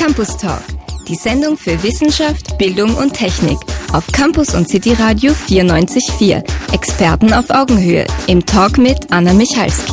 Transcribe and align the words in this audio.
Campus 0.00 0.34
Talk, 0.38 0.62
die 1.08 1.14
Sendung 1.14 1.58
für 1.58 1.82
Wissenschaft, 1.82 2.56
Bildung 2.56 2.94
und 2.94 3.12
Technik 3.12 3.58
auf 3.92 4.06
Campus 4.06 4.54
und 4.54 4.66
City 4.66 4.94
Radio 4.94 5.32
94.4. 5.32 6.42
Experten 6.72 7.34
auf 7.34 7.50
Augenhöhe 7.50 8.06
im 8.26 8.46
Talk 8.46 8.78
mit 8.78 9.12
Anna 9.12 9.34
Michalski. 9.34 9.92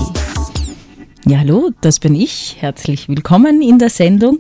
Ja, 1.26 1.40
hallo, 1.40 1.72
das 1.82 2.00
bin 2.00 2.16
ich. 2.16 2.56
Herzlich 2.58 3.10
willkommen 3.10 3.62
in 3.62 3.80
der 3.80 3.90
Sendung. 3.90 4.40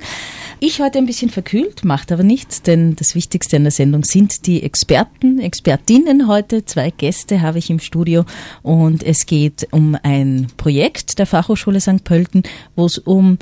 Ich 0.61 0.79
heute 0.79 0.99
ein 0.99 1.05
bisschen 1.05 1.29
verkühlt, 1.29 1.83
macht 1.83 2.13
aber 2.13 2.23
nichts, 2.23 2.61
denn 2.61 2.95
das 2.95 3.13
Wichtigste 3.13 3.57
an 3.57 3.63
der 3.63 3.71
Sendung 3.71 4.05
sind 4.05 4.47
die 4.47 4.63
Experten, 4.63 5.39
Expertinnen 5.39 6.29
heute. 6.29 6.63
Zwei 6.63 6.91
Gäste 6.91 7.41
habe 7.41 7.57
ich 7.57 7.69
im 7.69 7.79
Studio 7.79 8.23
und 8.63 9.03
es 9.03 9.25
geht 9.25 9.67
um 9.71 9.97
ein 10.01 10.47
Projekt 10.55 11.19
der 11.19 11.25
Fachhochschule 11.25 11.81
St. 11.81 12.05
Pölten, 12.05 12.43
wo 12.77 12.85
es 12.85 12.99
um 12.99 13.37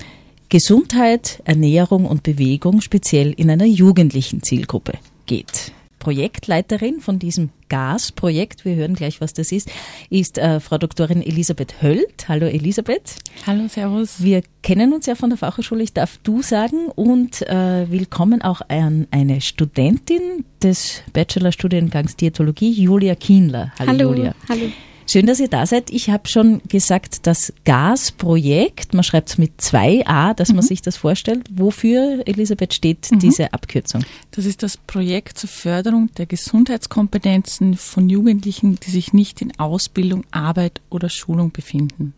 Gesundheit, 0.56 1.42
Ernährung 1.44 2.06
und 2.06 2.24
Bewegung 2.24 2.80
speziell 2.80 3.34
in 3.34 3.50
einer 3.50 3.66
jugendlichen 3.66 4.42
Zielgruppe 4.42 4.94
geht. 5.26 5.74
Projektleiterin 6.00 7.02
von 7.02 7.20
diesem 7.20 7.50
GAS-Projekt, 7.68 8.64
wir 8.64 8.76
hören 8.76 8.94
gleich, 8.94 9.20
was 9.20 9.34
das 9.34 9.52
ist, 9.52 9.70
ist 10.10 10.38
äh, 10.38 10.62
Frau 10.62 10.78
Doktorin 10.78 11.22
Elisabeth 11.22 11.82
Hölt. 11.82 12.30
Hallo 12.30 12.46
Elisabeth. 12.46 13.18
Hallo, 13.46 13.68
Servus. 13.68 14.24
Wir 14.24 14.44
kennen 14.64 14.94
uns 14.94 15.08
ja 15.08 15.16
von 15.16 15.30
der 15.30 15.38
Fachhochschule, 15.38 15.84
ich 15.84 15.92
darf 15.92 16.20
du 16.24 16.42
sagen, 16.42 16.88
und 16.88 17.42
äh, 17.42 17.92
willkommen 17.92 18.42
auch 18.42 18.62
an 18.70 19.08
eine 19.12 19.42
Studentin 19.42 20.46
des 20.64 21.04
Bachelorstudiengangs 21.12 22.16
Diätologie, 22.16 22.72
Julia 22.72 23.16
Kienler. 23.16 23.74
Hallo, 23.78 23.90
Hallo. 23.90 24.14
Julia. 24.14 24.36
Hallo. 24.48 24.72
Schön, 25.08 25.28
dass 25.28 25.40
ihr 25.40 25.48
da 25.48 25.66
seid. 25.68 25.92
Ich 25.92 26.10
habe 26.10 26.28
schon 26.28 26.62
gesagt, 26.68 27.28
das 27.28 27.54
GAS-Projekt, 27.64 28.96
man 28.96 29.04
schreibt 29.04 29.30
es 29.30 29.38
mit 29.38 29.62
zwei 29.62 30.06
A, 30.08 30.34
dass 30.34 30.50
mhm. 30.50 30.56
man 30.56 30.66
sich 30.66 30.82
das 30.82 30.98
vorstellt. 30.98 31.48
Wofür, 31.52 32.24
Elisabeth, 32.26 32.74
steht 32.74 33.12
mhm. 33.12 33.20
diese 33.20 33.54
Abkürzung? 33.54 34.04
Das 34.32 34.46
ist 34.46 34.64
das 34.64 34.78
Projekt 34.78 35.38
zur 35.38 35.50
Förderung 35.50 36.10
der 36.18 36.26
Gesundheitskompetenzen 36.26 37.78
von 37.78 38.10
Jugendlichen, 38.10 38.80
die 38.80 38.90
sich 38.90 39.14
nicht 39.14 39.42
in 39.42 39.58
Ausbildung, 39.60 40.24
Arbeit 40.32 40.82
oder 40.90 41.10
Schulung 41.10 41.52
befinden. 41.52 42.14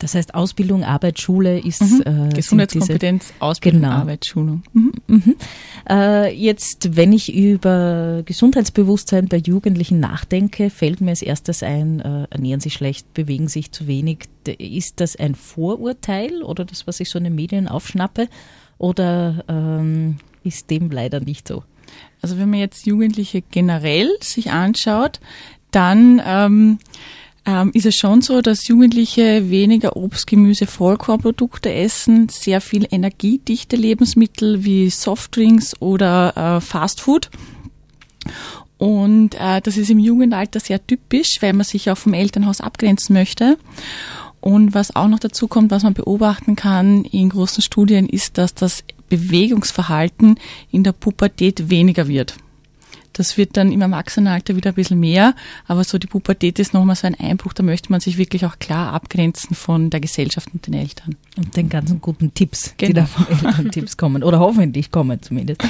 Das 0.00 0.14
heißt, 0.14 0.34
Ausbildung, 0.34 0.82
Arbeit, 0.82 1.20
Schule 1.20 1.60
ist 1.60 1.82
mhm. 1.82 2.30
äh, 2.30 2.34
Gesundheitskompetenz, 2.34 3.28
diese, 3.28 3.42
Ausbildung, 3.42 3.82
genau. 3.82 3.92
Arbeit, 3.92 4.24
Schulung. 4.24 4.62
Mhm. 4.72 4.92
Mhm. 5.06 5.36
Äh, 5.88 6.34
jetzt, 6.34 6.96
wenn 6.96 7.12
ich 7.12 7.34
über 7.34 8.22
Gesundheitsbewusstsein 8.24 9.28
bei 9.28 9.36
Jugendlichen 9.36 10.00
nachdenke, 10.00 10.70
fällt 10.70 11.02
mir 11.02 11.10
als 11.10 11.20
erstes 11.20 11.62
ein, 11.62 12.00
äh, 12.00 12.26
ernähren 12.30 12.60
sie 12.60 12.70
schlecht, 12.70 13.12
bewegen 13.12 13.48
sich 13.48 13.72
zu 13.72 13.86
wenig. 13.86 14.20
Ist 14.58 15.00
das 15.00 15.16
ein 15.16 15.34
Vorurteil 15.34 16.42
oder 16.42 16.64
das, 16.64 16.86
was 16.86 16.98
ich 17.00 17.10
so 17.10 17.18
in 17.18 17.24
den 17.24 17.34
Medien 17.34 17.68
aufschnappe? 17.68 18.28
Oder 18.78 19.44
ähm, 19.48 20.16
ist 20.44 20.70
dem 20.70 20.90
leider 20.90 21.20
nicht 21.20 21.46
so? 21.46 21.62
Also 22.22 22.38
wenn 22.38 22.48
man 22.48 22.58
jetzt 22.58 22.86
Jugendliche 22.86 23.42
generell 23.42 24.08
sich 24.22 24.50
anschaut, 24.50 25.20
dann 25.70 26.22
ähm, 26.24 26.78
ähm, 27.50 27.70
ist 27.74 27.86
es 27.86 27.96
schon 27.96 28.22
so, 28.22 28.42
dass 28.42 28.68
Jugendliche 28.68 29.50
weniger 29.50 29.96
Obst, 29.96 30.26
Gemüse, 30.28 30.66
Vollkornprodukte 30.66 31.72
essen, 31.72 32.28
sehr 32.28 32.60
viel 32.60 32.86
energiedichte 32.88 33.76
Lebensmittel 33.76 34.64
wie 34.64 34.88
Softdrinks 34.88 35.74
oder 35.80 36.36
äh, 36.36 36.60
Fastfood. 36.60 37.28
Und 38.78 39.34
äh, 39.34 39.60
das 39.60 39.76
ist 39.76 39.90
im 39.90 39.98
Jugendalter 39.98 40.60
sehr 40.60 40.84
typisch, 40.86 41.38
weil 41.40 41.52
man 41.52 41.64
sich 41.64 41.90
auch 41.90 41.98
vom 41.98 42.14
Elternhaus 42.14 42.60
abgrenzen 42.60 43.14
möchte. 43.14 43.58
Und 44.40 44.72
was 44.72 44.94
auch 44.94 45.08
noch 45.08 45.18
dazu 45.18 45.48
kommt, 45.48 45.70
was 45.70 45.82
man 45.82 45.92
beobachten 45.92 46.56
kann 46.56 47.04
in 47.04 47.30
großen 47.30 47.62
Studien, 47.62 48.08
ist, 48.08 48.38
dass 48.38 48.54
das 48.54 48.84
Bewegungsverhalten 49.08 50.38
in 50.70 50.84
der 50.84 50.92
Pubertät 50.92 51.68
weniger 51.68 52.06
wird. 52.06 52.36
Das 53.12 53.36
wird 53.36 53.56
dann 53.56 53.72
im 53.72 53.80
Erwachsenenalter 53.80 54.56
wieder 54.56 54.70
ein 54.70 54.74
bisschen 54.74 55.00
mehr, 55.00 55.34
aber 55.66 55.84
so 55.84 55.98
die 55.98 56.06
Pubertät 56.06 56.58
ist 56.58 56.74
nochmal 56.74 56.96
so 56.96 57.06
ein 57.06 57.18
Einbruch, 57.18 57.52
da 57.52 57.62
möchte 57.62 57.90
man 57.90 58.00
sich 58.00 58.18
wirklich 58.18 58.46
auch 58.46 58.58
klar 58.58 58.92
abgrenzen 58.92 59.54
von 59.56 59.90
der 59.90 60.00
Gesellschaft 60.00 60.50
und 60.52 60.66
den 60.66 60.74
Eltern. 60.74 61.16
Und 61.36 61.56
den 61.56 61.68
ganzen 61.68 62.00
guten 62.00 62.34
Tipps, 62.34 62.74
genau. 62.76 62.88
die 62.88 62.94
da 62.94 63.06
von 63.06 63.26
Eltern-Tipps 63.28 63.96
kommen 63.96 64.22
oder 64.22 64.38
hoffentlich 64.38 64.90
kommen 64.90 65.20
zumindest. 65.22 65.62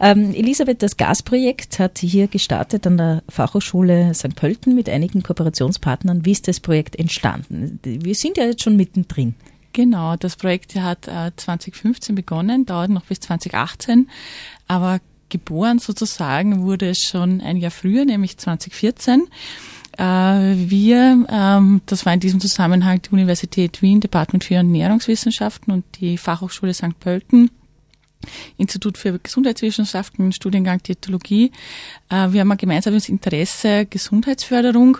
Ähm, 0.00 0.34
Elisabeth, 0.34 0.82
das 0.82 0.96
Gasprojekt 0.96 1.78
hat 1.78 1.98
hier 1.98 2.28
gestartet 2.28 2.86
an 2.86 2.96
der 2.96 3.22
Fachhochschule 3.28 4.12
St. 4.14 4.34
Pölten 4.34 4.74
mit 4.74 4.88
einigen 4.88 5.22
Kooperationspartnern. 5.22 6.24
Wie 6.24 6.32
ist 6.32 6.48
das 6.48 6.60
Projekt 6.60 6.96
entstanden? 6.96 7.78
Wir 7.82 8.14
sind 8.14 8.36
ja 8.36 8.44
jetzt 8.44 8.62
schon 8.62 8.76
mittendrin. 8.76 9.34
Genau, 9.74 10.14
das 10.16 10.36
Projekt 10.36 10.76
hat 10.76 11.08
äh, 11.08 11.32
2015 11.36 12.14
begonnen, 12.14 12.64
dauert 12.64 12.90
noch 12.90 13.06
bis 13.06 13.18
2018, 13.20 14.08
aber 14.68 15.00
geboren 15.28 15.78
sozusagen 15.78 16.62
wurde 16.62 16.88
es 16.88 17.00
schon 17.00 17.40
ein 17.40 17.56
Jahr 17.56 17.70
früher, 17.70 18.04
nämlich 18.04 18.38
2014. 18.38 19.28
Äh, 19.96 20.02
wir, 20.02 21.26
ähm, 21.30 21.80
das 21.86 22.04
war 22.04 22.14
in 22.14 22.20
diesem 22.20 22.40
Zusammenhang 22.40 23.00
die 23.02 23.10
Universität 23.10 23.82
Wien, 23.82 24.00
Department 24.00 24.44
für 24.44 24.56
Ernährungswissenschaften 24.56 25.72
und 25.72 25.84
die 26.00 26.18
Fachhochschule 26.18 26.74
St. 26.74 26.98
Pölten, 26.98 27.50
Institut 28.56 28.98
für 28.98 29.18
Gesundheitswissenschaften, 29.18 30.32
Studiengang 30.32 30.82
Diätologie. 30.82 31.52
Äh, 32.08 32.32
wir 32.32 32.40
haben 32.40 32.52
ein 32.52 32.58
gemeinsames 32.58 33.08
Interesse 33.08 33.86
Gesundheitsförderung 33.86 34.98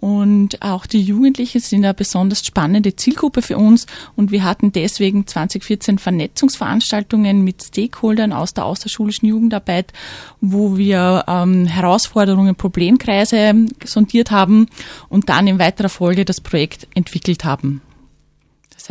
und 0.00 0.62
auch 0.62 0.86
die 0.86 1.02
Jugendlichen 1.02 1.60
sind 1.60 1.84
eine 1.84 1.94
besonders 1.94 2.44
spannende 2.44 2.96
Zielgruppe 2.96 3.42
für 3.42 3.58
uns 3.58 3.86
und 4.16 4.30
wir 4.30 4.44
hatten 4.44 4.72
deswegen 4.72 5.26
2014 5.26 5.98
Vernetzungsveranstaltungen 5.98 7.42
mit 7.42 7.62
Stakeholdern 7.62 8.32
aus 8.32 8.54
der 8.54 8.64
außerschulischen 8.64 9.28
Jugendarbeit, 9.28 9.92
wo 10.40 10.76
wir 10.76 11.24
ähm, 11.28 11.66
Herausforderungen, 11.66 12.54
Problemkreise 12.54 13.66
sondiert 13.84 14.30
haben 14.30 14.66
und 15.08 15.28
dann 15.28 15.46
in 15.46 15.58
weiterer 15.58 15.88
Folge 15.88 16.24
das 16.24 16.40
Projekt 16.40 16.88
entwickelt 16.94 17.44
haben. 17.44 17.82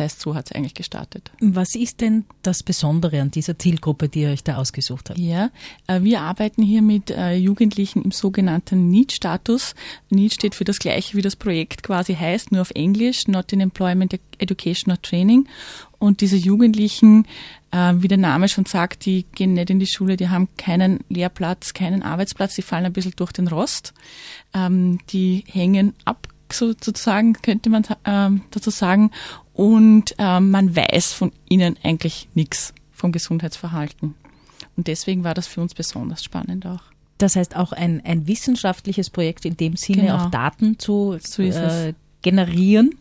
Das 0.00 0.12
heißt, 0.12 0.20
so 0.22 0.34
hat 0.34 0.46
es 0.46 0.52
eigentlich 0.52 0.72
gestartet. 0.72 1.30
Was 1.40 1.74
ist 1.74 2.00
denn 2.00 2.24
das 2.40 2.62
Besondere 2.62 3.20
an 3.20 3.30
dieser 3.30 3.58
Zielgruppe, 3.58 4.08
die 4.08 4.22
ihr 4.22 4.30
euch 4.30 4.42
da 4.42 4.56
ausgesucht 4.56 5.10
habt? 5.10 5.18
Ja, 5.18 5.50
äh, 5.88 6.00
wir 6.00 6.22
arbeiten 6.22 6.62
hier 6.62 6.80
mit 6.80 7.10
äh, 7.10 7.34
Jugendlichen 7.34 8.02
im 8.02 8.10
sogenannten 8.10 8.88
NEED-Status. 8.88 9.74
NEED 10.08 10.32
steht 10.32 10.54
für 10.54 10.64
das 10.64 10.78
gleiche, 10.78 11.18
wie 11.18 11.22
das 11.22 11.36
Projekt 11.36 11.82
quasi 11.82 12.14
heißt, 12.14 12.50
nur 12.50 12.62
auf 12.62 12.70
Englisch, 12.70 13.28
Not 13.28 13.52
in 13.52 13.60
Employment, 13.60 14.18
Education 14.38 14.90
or 14.90 15.02
Training. 15.02 15.46
Und 15.98 16.22
diese 16.22 16.36
Jugendlichen, 16.36 17.26
äh, 17.70 17.92
wie 17.96 18.08
der 18.08 18.16
Name 18.16 18.48
schon 18.48 18.64
sagt, 18.64 19.04
die 19.04 19.26
gehen 19.34 19.52
nicht 19.52 19.68
in 19.68 19.80
die 19.80 19.86
Schule, 19.86 20.16
die 20.16 20.30
haben 20.30 20.48
keinen 20.56 21.00
Lehrplatz, 21.10 21.74
keinen 21.74 22.02
Arbeitsplatz, 22.02 22.54
die 22.54 22.62
fallen 22.62 22.86
ein 22.86 22.94
bisschen 22.94 23.12
durch 23.16 23.32
den 23.32 23.48
Rost. 23.48 23.92
Ähm, 24.54 24.98
die 25.10 25.44
hängen 25.46 25.92
ab 26.06 26.26
sozusagen, 26.52 27.34
könnte 27.34 27.70
man 27.70 27.84
ähm, 28.04 28.42
dazu 28.50 28.70
sagen. 28.70 29.10
Und 29.54 30.14
ähm, 30.18 30.50
man 30.50 30.74
weiß 30.74 31.12
von 31.12 31.32
ihnen 31.48 31.76
eigentlich 31.82 32.28
nichts 32.34 32.72
vom 32.92 33.12
Gesundheitsverhalten. 33.12 34.14
Und 34.76 34.86
deswegen 34.86 35.24
war 35.24 35.34
das 35.34 35.46
für 35.46 35.60
uns 35.60 35.74
besonders 35.74 36.24
spannend 36.24 36.66
auch. 36.66 36.82
Das 37.18 37.36
heißt 37.36 37.54
auch 37.56 37.72
ein, 37.72 38.02
ein 38.04 38.26
wissenschaftliches 38.26 39.10
Projekt 39.10 39.44
in 39.44 39.56
dem 39.56 39.76
Sinne, 39.76 40.02
genau. 40.02 40.16
auch 40.16 40.30
Daten 40.30 40.78
zu 40.78 41.18
so 41.20 41.42
äh, 41.42 41.92
generieren 42.22 42.94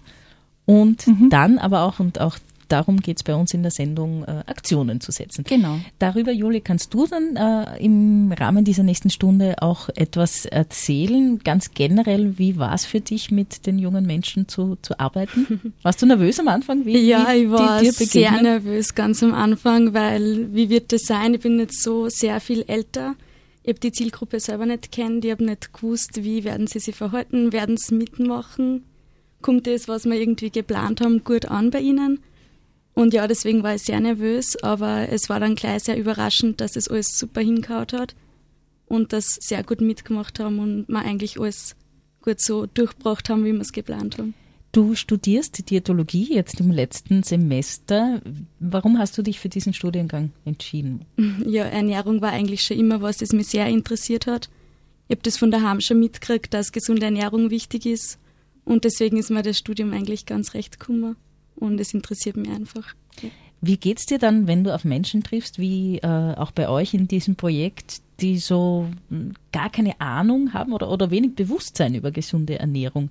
und 0.66 1.08
mhm. 1.08 1.30
dann 1.30 1.58
aber 1.58 1.84
auch 1.84 2.00
und 2.00 2.20
auch 2.20 2.38
darum 2.72 3.02
geht 3.02 3.18
es 3.18 3.24
bei 3.24 3.36
uns 3.36 3.54
in 3.54 3.62
der 3.62 3.72
Sendung, 3.72 4.24
äh, 4.24 4.44
Aktionen 4.46 5.02
zu 5.02 5.12
setzen. 5.12 5.44
Genau. 5.48 5.80
Darüber, 6.00 6.32
Juli, 6.32 6.62
kannst 6.62 6.94
du 6.94 7.08
dann 7.08 7.36
äh, 7.36 7.84
im 7.84 8.32
Rahmen 8.32 8.64
dieser 8.64 8.84
nächsten 8.84 9.10
Stunde 9.10 9.62
auch 9.62 9.90
etwas 9.96 10.46
erzählen? 10.46 11.40
Ganz 11.40 11.72
generell, 11.74 12.38
wie 12.38 12.58
war 12.58 12.74
es 12.74 12.86
für 12.86 13.02
dich, 13.02 13.32
mit 13.32 13.66
den 13.66 13.80
jungen 13.80 14.06
Menschen 14.06 14.48
zu, 14.48 14.78
zu 14.82 15.00
arbeiten? 15.00 15.74
Warst 15.84 16.02
du 16.02 16.06
nervös 16.06 16.40
am 16.40 16.48
Anfang? 16.48 16.86
Wie, 16.86 16.98
ja, 16.98 17.34
ich 17.34 17.50
war 17.50 17.84
sehr 17.84 18.42
nervös 18.42 18.96
ganz 18.96 19.22
am 19.24 19.34
Anfang, 19.34 19.94
weil 19.94 20.54
wie 20.54 20.70
wird 20.70 20.92
das 20.94 21.02
sein? 21.04 21.34
Ich 21.34 21.42
bin 21.42 21.60
jetzt 21.60 21.84
so 21.84 22.08
sehr 22.10 22.40
viel 22.40 22.64
älter. 22.68 23.16
Ich 23.64 23.70
habe 23.70 23.80
die 23.80 23.92
Zielgruppe 23.92 24.40
selber 24.40 24.66
nicht 24.66 24.92
kennt. 24.92 25.26
Ich 25.26 25.32
habe 25.32 25.44
nicht 25.44 25.74
gewusst, 25.74 26.24
wie 26.24 26.44
werden 26.44 26.68
sie 26.68 26.80
sich 26.80 26.96
verhalten, 26.96 27.52
werden 27.52 27.78
sie 27.78 27.96
mitmachen. 27.96 28.86
Kommt 29.42 29.68
das, 29.68 29.88
was 29.88 30.06
wir 30.06 30.16
irgendwie 30.16 30.50
geplant 30.50 31.02
haben, 31.02 31.24
gut 31.24 31.46
an 31.46 31.70
bei 31.70 31.80
ihnen? 31.80 32.20
Und 33.00 33.14
ja, 33.14 33.30
deswegen 33.30 33.64
war 33.64 33.76
ich 33.76 33.84
sehr 33.84 34.02
nervös, 34.02 34.62
aber 34.62 35.08
es 35.08 35.30
war 35.30 35.40
dann 35.40 35.56
gleich 35.56 35.84
sehr 35.84 35.98
überraschend, 35.98 36.60
dass 36.60 36.76
es 36.76 36.90
alles 36.90 37.18
super 37.18 37.40
hingehaut 37.40 37.94
hat 37.94 38.14
und 38.88 39.14
das 39.14 39.38
sehr 39.40 39.64
gut 39.64 39.80
mitgemacht 39.80 40.38
haben 40.42 40.60
und 40.60 40.90
wir 40.90 41.00
eigentlich 41.00 41.40
alles 41.40 41.78
gut 42.22 42.42
so 42.42 42.66
durchgebracht 42.66 43.30
haben, 43.30 43.46
wie 43.46 43.54
wir 43.54 43.62
es 43.62 43.72
geplant 43.72 44.18
haben. 44.18 44.34
Du 44.74 44.96
studierst 44.96 45.70
Diätologie 45.70 46.34
jetzt 46.34 46.60
im 46.60 46.72
letzten 46.72 47.24
Semester. 47.24 48.22
Warum 48.60 49.00
hast 49.00 49.18
du 49.18 49.22
dich 49.22 49.40
für 49.40 49.48
diesen 49.48 49.74
Studiengang 49.74 50.34
entschieden? 50.44 51.06
Ja, 51.46 51.64
Ernährung 51.64 52.20
war 52.20 52.34
eigentlich 52.34 52.64
schon 52.64 52.78
immer 52.78 53.02
was, 53.02 53.20
das 53.20 53.32
mich 53.32 53.48
sehr 53.48 53.68
interessiert 53.68 54.28
hat. 54.28 54.50
Ich 55.08 55.16
habe 55.16 55.24
das 55.24 55.38
von 55.38 55.52
daheim 55.52 55.80
schon 55.80 56.00
mitgekriegt, 56.00 56.54
dass 56.54 56.74
gesunde 56.74 57.06
Ernährung 57.06 57.50
wichtig 57.50 57.86
ist. 57.86 58.20
Und 58.66 58.84
deswegen 58.84 59.16
ist 59.16 59.30
mir 59.30 59.42
das 59.42 59.58
Studium 59.58 59.94
eigentlich 59.94 60.26
ganz 60.26 60.54
recht 60.54 60.82
gekommen 60.82 61.16
und 61.60 61.80
es 61.80 61.94
interessiert 61.94 62.38
mich 62.38 62.50
einfach. 62.50 62.94
Wie 63.62 63.78
geht's 63.78 64.06
dir 64.06 64.20
dann, 64.20 64.48
wenn 64.48 64.64
du 64.64 64.74
auf 64.74 64.86
Menschen 64.86 65.22
triffst, 65.24 65.60
wie 65.60 65.98
äh, 65.98 66.08
auch 66.36 66.52
bei 66.52 66.70
euch 66.70 66.94
in 66.94 67.08
diesem 67.08 67.36
Projekt, 67.36 68.02
die 68.22 68.38
so 68.38 68.88
hm, 69.10 69.34
gar 69.52 69.70
keine 69.70 70.00
Ahnung 70.00 70.54
haben 70.54 70.72
oder, 70.72 70.90
oder 70.90 71.12
wenig 71.12 71.36
Bewusstsein 71.36 71.94
über 71.94 72.12
gesunde 72.12 72.58
Ernährung? 72.58 73.10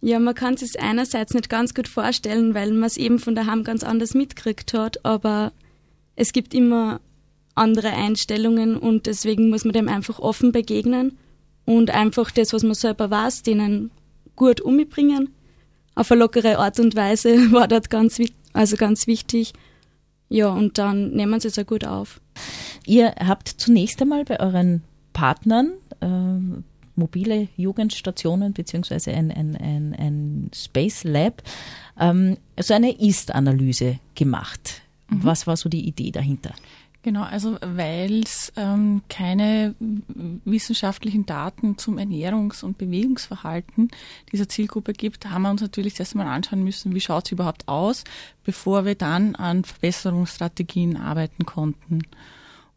Ja, 0.00 0.18
man 0.18 0.34
kann 0.34 0.54
es 0.54 0.76
einerseits 0.76 1.32
nicht 1.32 1.48
ganz 1.48 1.74
gut 1.74 1.88
vorstellen, 1.88 2.54
weil 2.54 2.72
man 2.72 2.84
es 2.84 2.96
eben 2.96 3.18
von 3.18 3.34
daheim 3.34 3.64
ganz 3.64 3.82
anders 3.82 4.14
mitgekriegt 4.14 4.74
hat, 4.74 5.04
aber 5.04 5.52
es 6.16 6.32
gibt 6.32 6.52
immer 6.54 7.00
andere 7.54 7.90
Einstellungen 7.90 8.76
und 8.76 9.06
deswegen 9.06 9.48
muss 9.48 9.64
man 9.64 9.72
dem 9.72 9.88
einfach 9.88 10.18
offen 10.18 10.52
begegnen 10.52 11.16
und 11.64 11.90
einfach 11.90 12.30
das, 12.30 12.52
was 12.52 12.62
man 12.62 12.74
selber 12.74 13.10
weiß, 13.10 13.42
denen 13.42 13.90
gut 14.34 14.60
umbringen. 14.60 15.30
Auf 15.96 16.12
eine 16.12 16.20
lockere 16.20 16.58
Art 16.58 16.78
und 16.78 16.94
Weise 16.94 17.34
war 17.52 17.66
dort 17.66 17.90
ganz, 17.90 18.20
also 18.52 18.76
ganz 18.76 19.08
wichtig. 19.08 19.52
Ja, 20.28 20.48
und 20.48 20.78
dann 20.78 21.10
nehmen 21.10 21.40
sie 21.40 21.48
es 21.48 21.58
auch 21.58 21.66
gut 21.66 21.84
auf. 21.84 22.20
Ihr 22.86 23.14
habt 23.18 23.48
zunächst 23.48 24.00
einmal 24.00 24.24
bei 24.24 24.38
euren 24.38 24.82
Partnern 25.12 25.72
äh, 26.00 26.60
mobile 26.96 27.48
Jugendstationen 27.56 28.52
beziehungsweise 28.52 29.12
ein, 29.12 29.30
ein, 29.30 29.56
ein, 29.56 29.94
ein 29.98 30.50
Space 30.54 31.04
Lab 31.04 31.42
ähm, 31.98 32.36
so 32.58 32.74
eine 32.74 32.92
Ist-Analyse 32.98 33.98
gemacht. 34.14 34.82
Mhm. 35.08 35.24
Was 35.24 35.46
war 35.46 35.56
so 35.56 35.68
die 35.68 35.86
Idee 35.86 36.10
dahinter? 36.10 36.54
Genau, 37.06 37.22
also 37.22 37.56
weil 37.60 38.24
es 38.24 38.52
ähm, 38.56 39.00
keine 39.08 39.76
wissenschaftlichen 39.78 41.24
Daten 41.24 41.78
zum 41.78 41.98
Ernährungs- 41.98 42.64
und 42.64 42.78
Bewegungsverhalten 42.78 43.92
dieser 44.32 44.48
Zielgruppe 44.48 44.92
gibt, 44.92 45.24
haben 45.30 45.42
wir 45.42 45.52
uns 45.52 45.62
natürlich 45.62 46.00
erst 46.00 46.16
einmal 46.16 46.26
anschauen 46.26 46.64
müssen, 46.64 46.96
wie 46.96 47.00
schaut 47.00 47.26
es 47.26 47.30
überhaupt 47.30 47.68
aus, 47.68 48.02
bevor 48.42 48.84
wir 48.86 48.96
dann 48.96 49.36
an 49.36 49.62
Verbesserungsstrategien 49.62 50.96
arbeiten 50.96 51.46
konnten. 51.46 52.02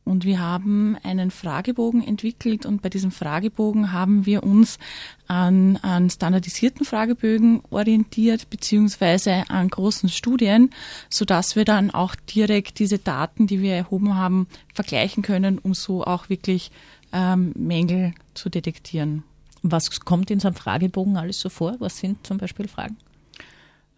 Und 0.09 0.25
wir 0.25 0.39
haben 0.39 0.97
einen 1.03 1.29
Fragebogen 1.29 2.01
entwickelt 2.01 2.65
und 2.65 2.81
bei 2.81 2.89
diesem 2.89 3.11
Fragebogen 3.11 3.93
haben 3.93 4.25
wir 4.25 4.41
uns 4.41 4.79
an, 5.27 5.77
an 5.83 6.09
standardisierten 6.09 6.83
Fragebögen 6.83 7.61
orientiert, 7.69 8.49
beziehungsweise 8.49 9.43
an 9.49 9.67
großen 9.67 10.09
Studien, 10.09 10.71
so 11.11 11.25
dass 11.25 11.55
wir 11.55 11.63
dann 11.63 11.91
auch 11.91 12.15
direkt 12.15 12.79
diese 12.79 12.97
Daten, 12.97 13.45
die 13.45 13.61
wir 13.61 13.75
erhoben 13.75 14.15
haben, 14.15 14.47
vergleichen 14.73 15.21
können, 15.21 15.59
um 15.59 15.75
so 15.75 16.03
auch 16.03 16.27
wirklich 16.27 16.71
ähm, 17.13 17.53
Mängel 17.55 18.15
zu 18.33 18.49
detektieren. 18.49 19.21
Was 19.61 19.99
kommt 19.99 20.31
in 20.31 20.39
so 20.39 20.47
einem 20.47 20.55
Fragebogen 20.55 21.17
alles 21.17 21.39
so 21.39 21.49
vor? 21.49 21.75
Was 21.77 21.99
sind 21.99 22.25
zum 22.25 22.39
Beispiel 22.39 22.67
Fragen? 22.67 22.97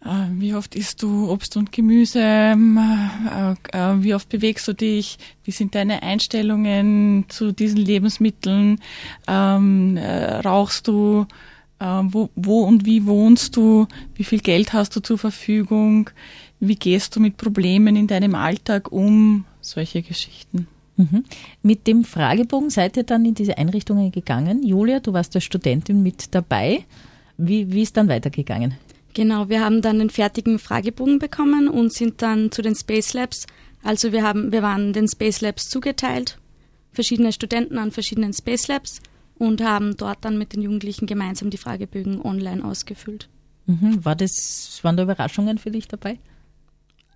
Äh, 0.04 0.26
wie 0.32 0.54
oft 0.54 0.74
isst 0.74 1.02
du 1.02 1.30
Obst 1.30 1.56
und 1.56 1.72
Gemüse? 1.72 2.20
Ähm, 2.22 2.78
äh, 2.78 3.52
äh, 3.76 4.02
wie 4.02 4.14
oft 4.14 4.28
bewegst 4.28 4.66
du 4.66 4.72
dich? 4.72 5.18
Wie 5.44 5.52
sind 5.52 5.74
deine 5.74 6.02
Einstellungen 6.02 7.26
zu 7.28 7.52
diesen 7.52 7.78
Lebensmitteln? 7.78 8.80
Ähm, 9.28 9.98
rauchst 9.98 10.88
du? 10.88 11.26
Wo, 11.84 12.30
wo 12.36 12.62
und 12.62 12.86
wie 12.86 13.06
wohnst 13.06 13.56
du? 13.56 13.88
Wie 14.14 14.22
viel 14.22 14.38
Geld 14.38 14.72
hast 14.72 14.94
du 14.94 15.00
zur 15.00 15.18
Verfügung? 15.18 16.10
Wie 16.60 16.76
gehst 16.76 17.16
du 17.16 17.18
mit 17.18 17.36
Problemen 17.36 17.96
in 17.96 18.06
deinem 18.06 18.36
Alltag 18.36 18.92
um? 18.92 19.46
Solche 19.60 20.02
Geschichten. 20.02 20.68
Mhm. 20.96 21.24
Mit 21.60 21.88
dem 21.88 22.04
Fragebogen 22.04 22.70
seid 22.70 22.96
ihr 22.96 23.02
dann 23.02 23.24
in 23.24 23.34
diese 23.34 23.58
Einrichtungen 23.58 24.12
gegangen. 24.12 24.62
Julia, 24.62 25.00
du 25.00 25.12
warst 25.12 25.34
als 25.34 25.42
Studentin 25.42 26.04
mit 26.04 26.32
dabei. 26.32 26.84
Wie, 27.36 27.72
wie 27.72 27.82
ist 27.82 27.96
dann 27.96 28.06
weitergegangen? 28.06 28.74
Genau, 29.14 29.48
wir 29.48 29.60
haben 29.64 29.82
dann 29.82 30.00
einen 30.00 30.10
fertigen 30.10 30.58
Fragebogen 30.58 31.18
bekommen 31.18 31.68
und 31.68 31.92
sind 31.92 32.22
dann 32.22 32.50
zu 32.50 32.62
den 32.62 32.74
Space 32.74 33.12
Labs. 33.12 33.46
Also 33.82 34.12
wir 34.12 34.22
haben, 34.22 34.52
wir 34.52 34.62
waren 34.62 34.92
den 34.92 35.08
Space 35.08 35.40
Labs 35.40 35.68
zugeteilt, 35.68 36.38
verschiedene 36.92 37.32
Studenten 37.32 37.78
an 37.78 37.90
verschiedenen 37.90 38.32
Space 38.32 38.68
Labs 38.68 39.00
und 39.36 39.62
haben 39.62 39.96
dort 39.96 40.24
dann 40.24 40.38
mit 40.38 40.54
den 40.54 40.62
Jugendlichen 40.62 41.06
gemeinsam 41.06 41.50
die 41.50 41.58
Fragebögen 41.58 42.22
online 42.22 42.64
ausgefüllt. 42.64 43.28
Mhm. 43.66 44.04
War 44.04 44.16
das, 44.16 44.78
waren 44.82 44.96
da 44.96 45.02
Überraschungen 45.02 45.58
für 45.58 45.70
dich 45.70 45.88
dabei? 45.88 46.18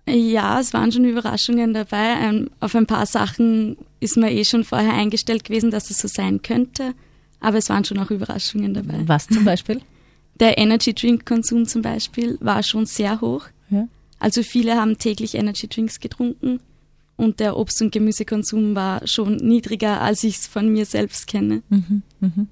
Ja, 0.07 0.59
es 0.59 0.73
waren 0.73 0.91
schon 0.91 1.03
Überraschungen 1.03 1.73
dabei. 1.73 2.15
Ähm, 2.21 2.49
auf 2.59 2.75
ein 2.75 2.85
paar 2.85 3.05
Sachen 3.05 3.77
ist 3.99 4.15
man 4.15 4.29
eh 4.29 4.45
schon 4.45 4.63
vorher 4.63 4.93
eingestellt 4.93 5.43
gewesen, 5.43 5.69
dass 5.69 5.89
es 5.89 5.97
so 5.97 6.07
sein 6.07 6.41
könnte. 6.41 6.93
Aber 7.41 7.57
es 7.57 7.69
waren 7.69 7.83
schon 7.83 7.99
auch 7.99 8.09
Überraschungen 8.09 8.73
dabei. 8.73 9.01
Was 9.05 9.27
zum 9.27 9.43
Beispiel? 9.43 9.81
Der 10.39 10.57
Energy 10.57 10.93
Drink 10.93 11.25
Konsum 11.25 11.65
zum 11.65 11.81
Beispiel 11.81 12.37
war 12.41 12.63
schon 12.63 12.85
sehr 12.85 13.21
hoch. 13.21 13.45
Ja. 13.69 13.87
Also 14.19 14.43
viele 14.43 14.75
haben 14.75 14.97
täglich 14.97 15.35
Energy 15.35 15.67
Drinks 15.67 15.99
getrunken 15.99 16.59
und 17.15 17.39
der 17.39 17.57
Obst- 17.57 17.81
und 17.81 17.91
Gemüsekonsum 17.91 18.75
war 18.75 19.05
schon 19.07 19.37
niedriger, 19.37 20.01
als 20.01 20.23
ich 20.23 20.37
es 20.37 20.47
von 20.47 20.71
mir 20.71 20.85
selbst 20.85 21.27
kenne. 21.27 21.63
Mhm, 21.69 22.03
mhm. 22.19 22.47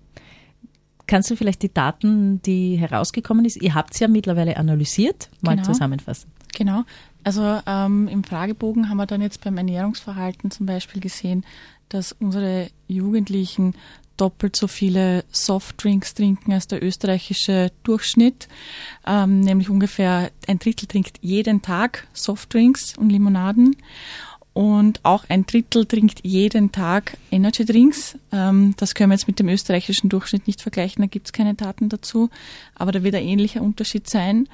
Kannst 1.08 1.30
du 1.30 1.36
vielleicht 1.36 1.62
die 1.62 1.72
Daten, 1.72 2.42
die 2.42 2.78
herausgekommen 2.78 3.46
ist, 3.46 3.62
ihr 3.62 3.76
habt 3.76 3.94
es 3.94 4.00
ja 4.00 4.08
mittlerweile 4.08 4.58
analysiert, 4.58 5.30
mal 5.42 5.56
genau. 5.56 5.68
zusammenfassen? 5.68 6.32
Genau. 6.56 6.84
Also 7.24 7.60
ähm, 7.68 8.08
im 8.08 8.24
Fragebogen 8.24 8.90
haben 8.90 8.98
wir 8.98 9.06
dann 9.06 9.22
jetzt 9.22 9.44
beim 9.44 9.58
Ernährungsverhalten 9.58 10.52
zum 10.52 10.66
Beispiel 10.66 11.02
gesehen, 11.02 11.46
dass 11.90 12.12
unsere 12.14 12.70
Jugendlichen 12.88 13.76
doppelt 14.18 14.56
so 14.56 14.68
viele 14.68 15.24
Softdrinks 15.32 16.14
trinken 16.14 16.54
als 16.54 16.68
der 16.68 16.84
österreichische 16.84 17.72
Durchschnitt. 17.84 18.48
Ähm, 19.06 19.42
nämlich 19.42 19.70
ungefähr 19.70 20.32
ein 20.48 20.60
Drittel 20.60 20.88
trinkt 20.88 21.20
jeden 21.22 21.62
Tag 21.62 22.08
Softdrinks 22.14 22.98
und 22.98 23.10
Limonaden. 23.10 23.76
Und 24.54 25.02
auch 25.04 25.26
ein 25.28 25.46
Drittel 25.46 25.86
trinkt 25.86 26.22
jeden 26.24 26.72
Tag 26.72 27.18
Energy 27.30 27.66
Drinks. 27.66 28.18
Ähm, 28.32 28.74
das 28.78 28.96
können 28.96 29.10
wir 29.10 29.16
jetzt 29.16 29.28
mit 29.28 29.38
dem 29.38 29.50
österreichischen 29.50 30.08
Durchschnitt 30.08 30.48
nicht 30.48 30.62
vergleichen, 30.62 31.02
da 31.02 31.08
gibt 31.08 31.28
es 31.28 31.34
keine 31.34 31.56
Daten 31.56 31.90
dazu. 31.90 32.30
Aber 32.74 32.94
da 32.94 33.04
wird 33.04 33.16
ein 33.16 33.28
ähnlicher 33.28 33.62
Unterschied 33.62 34.10
sein. 34.10 34.48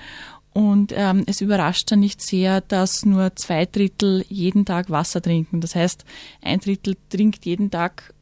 Und 0.54 0.94
ähm, 0.96 1.24
es 1.28 1.40
überrascht 1.40 1.92
dann 1.92 2.02
nicht 2.02 2.22
sehr, 2.22 2.62
dass 2.62 3.06
nur 3.06 3.36
zwei 3.36 3.66
Drittel 3.66 4.26
jeden 4.28 4.66
Tag 4.66 4.90
Wasser 4.90 5.22
trinken. 5.22 5.62
Das 5.62 5.76
heißt, 5.76 6.04
ein 6.42 6.60
Drittel 6.60 6.98
trinkt 7.10 7.46
jeden 7.46 7.72
Tag 7.72 8.14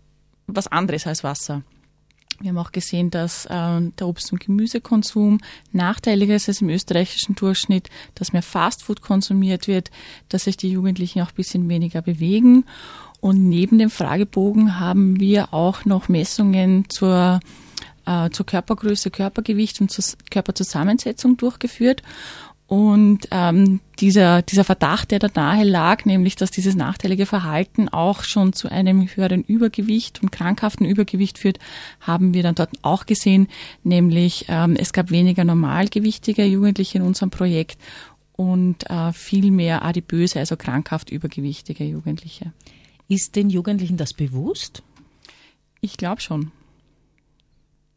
was 0.45 0.67
anderes 0.67 1.07
als 1.07 1.23
Wasser. 1.23 1.63
Wir 2.41 2.49
haben 2.49 2.57
auch 2.57 2.71
gesehen, 2.71 3.09
dass 3.11 3.45
äh, 3.45 3.49
der 3.49 4.07
Obst- 4.07 4.31
und 4.31 4.39
Gemüsekonsum 4.39 5.39
nachteiliger 5.73 6.35
ist 6.35 6.47
als 6.47 6.61
im 6.61 6.69
österreichischen 6.69 7.35
Durchschnitt, 7.35 7.89
dass 8.15 8.31
mehr 8.31 8.41
Fastfood 8.41 9.01
konsumiert 9.01 9.67
wird, 9.67 9.91
dass 10.29 10.45
sich 10.45 10.55
die 10.55 10.69
Jugendlichen 10.69 11.21
auch 11.21 11.29
ein 11.29 11.35
bisschen 11.35 11.67
weniger 11.67 12.01
bewegen. 12.01 12.65
Und 13.19 13.49
neben 13.49 13.77
dem 13.77 13.89
Fragebogen 13.89 14.79
haben 14.79 15.19
wir 15.19 15.53
auch 15.53 15.83
noch 15.83 16.07
Messungen 16.07 16.89
zur, 16.89 17.41
äh, 18.09 18.29
zur 18.31 18.45
Körpergröße, 18.45 19.11
Körpergewicht 19.11 19.79
und 19.81 19.91
zur 19.91 20.03
Körperzusammensetzung 20.31 21.37
durchgeführt. 21.37 22.01
Und 22.65 23.27
ähm, 23.31 23.79
dieser, 23.99 24.43
dieser 24.43 24.63
Verdacht, 24.63 25.09
der 25.09 25.17
da 25.17 25.29
nahe 25.33 25.63
lag, 25.63 26.05
nämlich 26.05 26.35
dass 26.35 26.51
dieses 26.51 26.75
nachteilige 26.75 27.25
Verhalten 27.25 27.89
auch 27.89 28.23
schon 28.23 28.53
zu 28.53 28.69
einem 28.69 29.07
höheren 29.07 29.43
Übergewicht 29.43 30.21
und 30.21 30.31
krankhaften 30.31 30.85
Übergewicht 30.85 31.39
führt, 31.39 31.57
haben 31.99 32.35
wir 32.35 32.43
dann 32.43 32.53
dort 32.53 32.69
auch 32.83 33.07
gesehen, 33.07 33.47
nämlich 33.83 34.45
ähm, 34.49 34.75
es 34.75 34.93
gab 34.93 35.09
weniger 35.09 35.43
normalgewichtige 35.43 36.45
Jugendliche 36.45 36.99
in 36.99 37.03
unserem 37.03 37.31
Projekt 37.31 37.79
und 38.33 38.87
äh, 38.87 39.13
viel 39.13 39.49
mehr 39.49 39.83
adipöse, 39.83 40.37
also 40.37 40.55
krankhaft 40.55 41.09
übergewichtige 41.09 41.83
Jugendliche. 41.85 42.53
Ist 43.07 43.35
den 43.35 43.49
Jugendlichen 43.49 43.97
das 43.97 44.13
bewusst? 44.13 44.83
Ich 45.81 45.97
glaube 45.97 46.21
schon. 46.21 46.51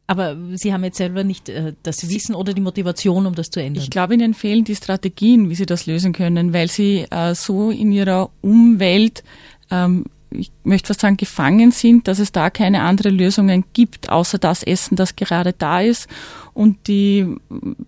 Aber 0.07 0.37
Sie 0.55 0.73
haben 0.73 0.85
jetzt 0.85 0.99
selber 0.99 1.25
nicht 1.25 1.49
äh, 1.49 1.75
das 1.83 2.09
Wissen 2.09 2.35
oder 2.35 2.53
die 2.53 2.61
Motivation, 2.61 3.27
um 3.27 3.35
das 3.35 3.51
zu 3.51 3.61
ändern. 3.61 3.83
Ich 3.83 3.91
glaube, 3.91 4.15
Ihnen 4.15 4.35
fehlen 4.35 4.65
die 4.65 4.77
Strategien, 4.77 5.49
wie 5.49 5.55
Sie 5.55 5.67
das 5.67 5.87
lösen 5.87 6.13
können, 6.13 6.53
weil 6.53 6.69
Sie 6.69 7.07
äh, 7.11 7.35
so 7.35 7.71
in 7.71 7.93
Ihrer 7.93 8.31
Umwelt, 8.41 9.23
ähm, 9.71 10.05
ich 10.31 10.51
möchte 10.65 10.89
fast 10.89 11.01
sagen, 11.01 11.17
gefangen 11.17 11.71
sind, 11.71 12.09
dass 12.09 12.19
es 12.19 12.33
da 12.33 12.51
keine 12.51 12.83
anderen 12.83 13.17
Lösungen 13.17 13.65
gibt, 13.75 14.09
außer 14.09 14.39
das 14.39 14.63
Essen, 14.63 14.97
das 14.97 15.15
gerade 15.15 15.53
da 15.53 15.81
ist. 15.81 16.09
Und 16.55 16.89
die 16.89 17.37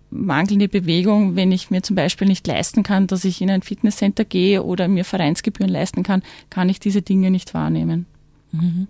mangelnde 0.09 0.67
Bewegung, 0.67 1.35
wenn 1.35 1.51
ich 1.51 1.69
mir 1.69 1.83
zum 1.83 1.95
Beispiel 1.95 2.27
nicht 2.27 2.47
leisten 2.47 2.83
kann, 2.83 3.07
dass 3.07 3.25
ich 3.25 3.41
in 3.41 3.49
ein 3.49 3.61
Fitnesscenter 3.61 4.25
gehe 4.25 4.63
oder 4.63 4.87
mir 4.87 5.05
Vereinsgebühren 5.05 5.71
leisten 5.71 6.03
kann, 6.03 6.23
kann 6.49 6.69
ich 6.69 6.79
diese 6.79 7.01
Dinge 7.01 7.29
nicht 7.29 7.53
wahrnehmen. 7.53 8.05
Mhm. 8.51 8.87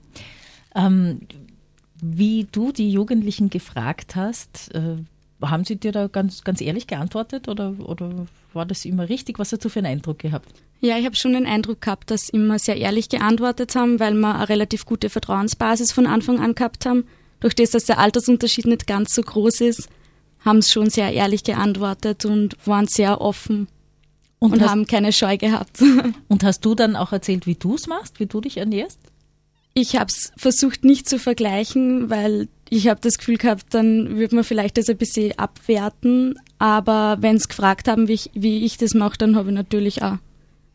Ähm, 0.76 1.22
wie 2.02 2.48
du 2.52 2.72
die 2.72 2.92
Jugendlichen 2.92 3.50
gefragt 3.50 4.16
hast, 4.16 4.74
äh, 4.74 4.98
haben 5.42 5.66
sie 5.66 5.76
dir 5.76 5.92
da 5.92 6.08
ganz, 6.08 6.44
ganz 6.44 6.62
ehrlich 6.62 6.88
geantwortet 6.88 7.48
oder, 7.48 7.76
oder 7.80 8.28
war 8.54 8.66
das 8.66 8.86
immer 8.86 9.10
richtig? 9.10 9.40
Was 9.40 9.52
hast 9.52 9.66
du 9.66 9.70
für 9.70 9.80
einen 9.80 9.88
Eindruck 9.98 10.20
gehabt? 10.20 10.50
Ja, 10.82 10.98
ich 10.98 11.06
habe 11.06 11.16
schon 11.16 11.34
den 11.34 11.46
Eindruck 11.46 11.82
gehabt, 11.82 12.12
dass 12.12 12.28
sie 12.28 12.38
immer 12.38 12.60
sehr 12.60 12.78
ehrlich 12.78 13.10
geantwortet 13.10 13.76
haben, 13.76 14.00
weil 14.00 14.14
wir 14.14 14.36
eine 14.36 14.50
relativ 14.50 14.86
gute 14.86 15.10
Vertrauensbasis 15.10 15.92
von 15.92 16.08
Anfang 16.08 16.40
an 16.40 16.56
gehabt 16.56 16.86
haben. 16.86 17.06
Durch 17.40 17.56
das, 17.56 17.72
dass 17.72 17.86
der 17.86 18.00
Altersunterschied 18.00 18.66
nicht 18.66 18.88
ganz 18.88 19.14
so 19.14 19.22
groß 19.22 19.62
ist, 19.62 19.90
haben 20.40 20.62
sie 20.62 20.72
schon 20.72 20.90
sehr 20.90 21.12
ehrlich 21.12 21.44
geantwortet 21.44 22.26
und 22.26 22.56
waren 22.66 22.88
sehr 22.88 23.20
offen. 23.22 23.68
und, 24.40 24.54
und 24.54 24.62
hast, 24.62 24.70
haben 24.70 24.86
keine 24.86 25.12
Scheu 25.12 25.38
gehabt. 25.38 25.82
Und 26.28 26.44
hast 26.44 26.64
du 26.66 26.76
dann 26.76 26.96
auch 26.96 27.12
erzählt, 27.12 27.48
wie 27.48 27.56
du 27.56 27.76
es 27.76 27.88
machst, 27.88 28.20
wie 28.20 28.26
du 28.26 28.42
dich 28.42 28.58
ernährst? 28.58 29.00
Ich 29.78 29.98
habe 29.98 30.08
es 30.08 30.32
versucht 30.38 30.86
nicht 30.86 31.08
zu 31.08 31.20
vergleichen, 31.20 32.10
weil 32.10 32.48
ich 32.70 32.88
habe 32.88 33.02
das 33.02 33.18
Gefühl 33.18 33.38
gehabt, 33.38 33.66
dann 33.72 34.18
würde 34.18 34.36
man 34.36 34.46
vielleicht 34.46 34.78
das 34.78 34.90
ein 34.90 34.98
bisschen 34.98 35.38
abwerten. 35.38 36.40
Aber 36.58 37.18
wenn 37.20 37.38
sie 37.38 37.50
gefragt 37.50 37.90
haben, 37.90 38.08
wie 38.08 38.14
ich, 38.14 38.32
wie 38.34 38.66
ich 38.66 38.78
das 38.78 38.94
mache, 38.94 39.18
dann 39.18 39.36
habe 39.36 39.50
ich 39.50 39.56
natürlich 39.56 40.02
auch 40.02 40.18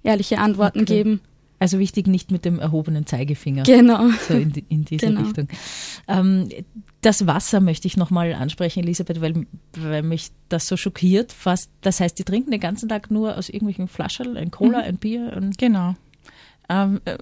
ehrliche 0.02 0.38
Antworten 0.38 0.82
okay. 0.82 0.96
geben. 0.96 1.20
Also 1.58 1.78
wichtig, 1.78 2.06
nicht 2.06 2.30
mit 2.30 2.44
dem 2.44 2.58
erhobenen 2.58 3.06
Zeigefinger. 3.06 3.62
Genau. 3.64 4.08
So 4.28 4.34
in, 4.34 4.52
die, 4.52 4.64
in 4.68 4.84
diese 4.84 5.06
genau. 5.06 5.22
Richtung. 5.22 5.48
Ähm, 6.06 6.48
das 7.00 7.26
Wasser 7.26 7.60
möchte 7.60 7.86
ich 7.86 7.96
nochmal 7.96 8.34
ansprechen, 8.34 8.82
Elisabeth, 8.82 9.22
weil, 9.22 9.46
weil 9.76 10.02
mich 10.02 10.30
das 10.50 10.66
so 10.66 10.76
schockiert. 10.76 11.32
Fast, 11.32 11.70
das 11.80 12.00
heißt, 12.00 12.18
die 12.18 12.24
trinken 12.24 12.50
den 12.50 12.60
ganzen 12.60 12.88
Tag 12.88 13.10
nur 13.10 13.36
aus 13.36 13.48
irgendwelchen 13.48 13.88
Flaschen, 13.88 14.36
ein 14.36 14.50
Cola, 14.50 14.78
mhm. 14.78 14.84
ein 14.84 14.96
Bier? 14.96 15.32
Ein 15.34 15.52
genau. 15.52 15.96
Ähm, 16.70 17.00
äh, 17.04 17.18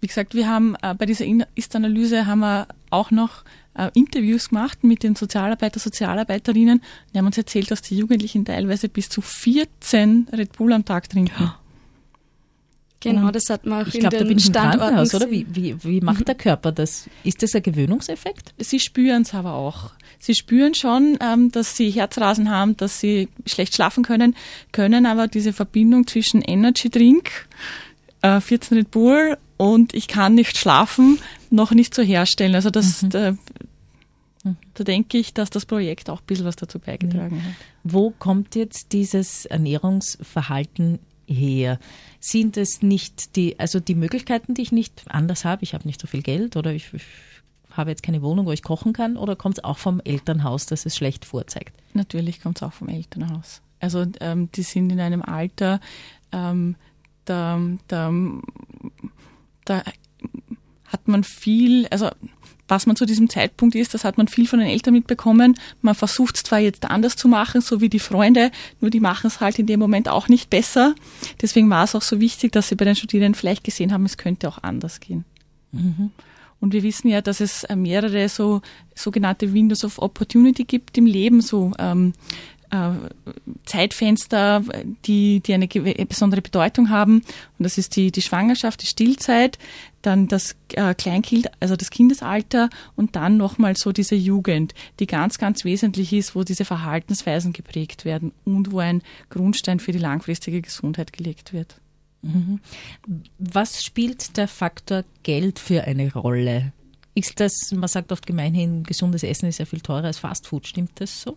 wie 0.00 0.06
gesagt, 0.06 0.34
wir 0.34 0.48
haben 0.48 0.74
äh, 0.82 0.94
bei 0.94 1.04
dieser 1.04 1.26
Ist-Analyse 1.54 2.26
haben 2.26 2.40
wir 2.40 2.66
auch 2.88 3.10
noch 3.10 3.44
äh, 3.74 3.90
Interviews 3.94 4.48
gemacht 4.48 4.82
mit 4.82 5.02
den 5.02 5.14
Sozialarbeiter, 5.14 5.78
Sozialarbeiterinnen. 5.78 6.82
Die 7.12 7.18
haben 7.18 7.26
uns 7.26 7.36
erzählt, 7.36 7.70
dass 7.70 7.82
die 7.82 7.98
Jugendlichen 7.98 8.46
teilweise 8.46 8.88
bis 8.88 9.10
zu 9.10 9.20
14 9.20 10.28
Red 10.32 10.52
Bull 10.56 10.72
am 10.72 10.86
Tag 10.86 11.08
trinken. 11.10 11.34
Ja. 11.38 11.56
Genau, 13.02 13.30
das 13.30 13.48
hat 13.48 13.64
man 13.64 13.82
auch 13.82 13.88
ich 13.88 13.94
in 13.94 14.00
glaub, 14.00 14.10
den 14.10 14.20
da 14.20 14.26
bin 14.26 14.38
ich 14.38 14.44
Standorten. 14.44 15.16
Oder? 15.16 15.30
Wie, 15.30 15.46
wie, 15.50 15.82
wie 15.82 16.00
macht 16.02 16.28
der 16.28 16.34
Körper 16.34 16.70
das? 16.70 17.08
Ist 17.24 17.42
das 17.42 17.54
ein 17.54 17.62
Gewöhnungseffekt? 17.62 18.54
Sie 18.58 18.78
spüren 18.78 19.22
es 19.22 19.32
aber 19.32 19.54
auch. 19.54 19.92
Sie 20.18 20.34
spüren 20.34 20.74
schon, 20.74 21.16
ähm, 21.20 21.50
dass 21.50 21.78
sie 21.78 21.88
Herzrasen 21.88 22.50
haben, 22.50 22.76
dass 22.76 23.00
sie 23.00 23.28
schlecht 23.46 23.74
schlafen 23.74 24.04
können, 24.04 24.36
können 24.72 25.06
aber 25.06 25.28
diese 25.28 25.54
Verbindung 25.54 26.06
zwischen 26.06 26.42
Energy 26.42 26.90
Drink, 26.90 27.48
äh, 28.22 28.40
14 28.40 28.78
Red 28.78 28.90
Bull 28.90 29.38
und 29.56 29.94
ich 29.94 30.08
kann 30.08 30.34
nicht 30.34 30.56
schlafen, 30.56 31.18
noch 31.50 31.72
nicht 31.72 31.94
so 31.94 32.02
herstellen. 32.02 32.54
Also 32.54 32.70
das, 32.70 33.02
mhm. 33.02 33.10
da, 33.10 33.36
da 34.74 34.84
denke 34.84 35.18
ich, 35.18 35.34
dass 35.34 35.50
das 35.50 35.66
Projekt 35.66 36.08
auch 36.10 36.20
ein 36.20 36.26
bisschen 36.26 36.46
was 36.46 36.56
dazu 36.56 36.78
beigetragen 36.78 37.36
mhm. 37.36 37.44
hat. 37.44 37.54
Wo 37.84 38.10
kommt 38.10 38.54
jetzt 38.54 38.92
dieses 38.92 39.46
Ernährungsverhalten 39.46 40.98
her? 41.26 41.78
Sind 42.20 42.56
es 42.56 42.82
nicht 42.82 43.36
die, 43.36 43.58
also 43.58 43.80
die 43.80 43.94
Möglichkeiten, 43.94 44.54
die 44.54 44.62
ich 44.62 44.72
nicht 44.72 45.04
anders 45.08 45.44
habe? 45.44 45.62
Ich 45.62 45.74
habe 45.74 45.86
nicht 45.86 46.00
so 46.00 46.06
viel 46.06 46.22
Geld 46.22 46.56
oder 46.56 46.72
ich, 46.72 46.92
ich 46.94 47.02
habe 47.70 47.90
jetzt 47.90 48.02
keine 48.02 48.22
Wohnung, 48.22 48.46
wo 48.46 48.52
ich 48.52 48.62
kochen 48.62 48.92
kann 48.92 49.16
oder 49.16 49.36
kommt 49.36 49.58
es 49.58 49.64
auch 49.64 49.78
vom 49.78 50.00
Elternhaus, 50.00 50.66
dass 50.66 50.86
es 50.86 50.96
schlecht 50.96 51.24
vorzeigt? 51.24 51.76
Natürlich 51.94 52.40
kommt 52.40 52.58
es 52.58 52.62
auch 52.62 52.72
vom 52.72 52.88
Elternhaus. 52.88 53.62
Also 53.78 54.04
ähm, 54.20 54.50
die 54.52 54.62
sind 54.62 54.90
in 54.90 55.00
einem 55.00 55.22
Alter, 55.22 55.80
ähm, 56.32 56.76
da, 57.24 57.60
da, 57.88 58.12
da 59.64 59.82
hat 60.86 61.08
man 61.08 61.24
viel, 61.24 61.86
also 61.88 62.10
was 62.70 62.86
man 62.86 62.96
zu 62.96 63.04
diesem 63.04 63.28
Zeitpunkt 63.28 63.74
ist, 63.74 63.94
das 63.94 64.04
hat 64.04 64.16
man 64.16 64.28
viel 64.28 64.46
von 64.46 64.60
den 64.60 64.68
Eltern 64.68 64.94
mitbekommen. 64.94 65.58
Man 65.82 65.94
versucht 65.94 66.36
es 66.36 66.42
zwar 66.44 66.60
jetzt 66.60 66.88
anders 66.88 67.16
zu 67.16 67.28
machen, 67.28 67.60
so 67.60 67.80
wie 67.80 67.88
die 67.88 67.98
Freunde, 67.98 68.52
nur 68.80 68.90
die 68.90 69.00
machen 69.00 69.26
es 69.26 69.40
halt 69.40 69.58
in 69.58 69.66
dem 69.66 69.80
Moment 69.80 70.08
auch 70.08 70.28
nicht 70.28 70.50
besser. 70.50 70.94
Deswegen 71.42 71.68
war 71.68 71.84
es 71.84 71.94
auch 71.94 72.02
so 72.02 72.20
wichtig, 72.20 72.52
dass 72.52 72.68
sie 72.68 72.76
bei 72.76 72.84
den 72.84 72.96
Studierenden 72.96 73.34
vielleicht 73.34 73.64
gesehen 73.64 73.92
haben, 73.92 74.06
es 74.06 74.16
könnte 74.16 74.48
auch 74.48 74.62
anders 74.62 75.00
gehen. 75.00 75.24
Mhm. 75.72 76.12
Und 76.60 76.72
wir 76.72 76.82
wissen 76.82 77.08
ja, 77.08 77.22
dass 77.22 77.40
es 77.40 77.66
mehrere 77.74 78.28
so 78.28 78.60
sogenannte 78.94 79.52
Windows 79.52 79.84
of 79.84 79.98
Opportunity 79.98 80.64
gibt 80.64 80.96
im 80.98 81.06
Leben, 81.06 81.40
so 81.40 81.72
ähm, 81.78 82.12
äh, 82.12 82.59
Zeitfenster, 83.64 84.62
die, 85.04 85.40
die 85.40 85.54
eine 85.54 85.66
besondere 85.66 86.40
Bedeutung 86.40 86.90
haben. 86.90 87.22
Und 87.58 87.64
das 87.64 87.78
ist 87.78 87.96
die, 87.96 88.12
die 88.12 88.22
Schwangerschaft, 88.22 88.82
die 88.82 88.86
Stillzeit, 88.86 89.58
dann 90.02 90.28
das 90.28 90.56
äh, 90.72 90.94
Kleinkind, 90.94 91.50
also 91.60 91.76
das 91.76 91.90
Kindesalter 91.90 92.70
und 92.96 93.16
dann 93.16 93.36
nochmal 93.36 93.76
so 93.76 93.92
diese 93.92 94.14
Jugend, 94.14 94.74
die 94.98 95.06
ganz, 95.06 95.38
ganz 95.38 95.64
wesentlich 95.64 96.12
ist, 96.12 96.34
wo 96.34 96.42
diese 96.42 96.64
Verhaltensweisen 96.64 97.52
geprägt 97.52 98.04
werden 98.04 98.32
und 98.44 98.72
wo 98.72 98.78
ein 98.78 99.02
Grundstein 99.28 99.80
für 99.80 99.92
die 99.92 99.98
langfristige 99.98 100.62
Gesundheit 100.62 101.12
gelegt 101.12 101.52
wird. 101.52 101.80
Mhm. 102.22 102.60
Was 103.38 103.82
spielt 103.82 104.36
der 104.36 104.48
Faktor 104.48 105.04
Geld 105.22 105.58
für 105.58 105.84
eine 105.84 106.12
Rolle? 106.12 106.72
Ist 107.14 107.40
das, 107.40 107.72
man 107.72 107.88
sagt 107.88 108.12
oft 108.12 108.26
gemeinhin, 108.26 108.84
gesundes 108.84 109.22
Essen 109.22 109.48
ist 109.48 109.58
ja 109.58 109.64
viel 109.64 109.80
teurer 109.80 110.04
als 110.04 110.18
Fastfood, 110.18 110.66
stimmt 110.66 110.92
das 110.94 111.22
so? 111.22 111.36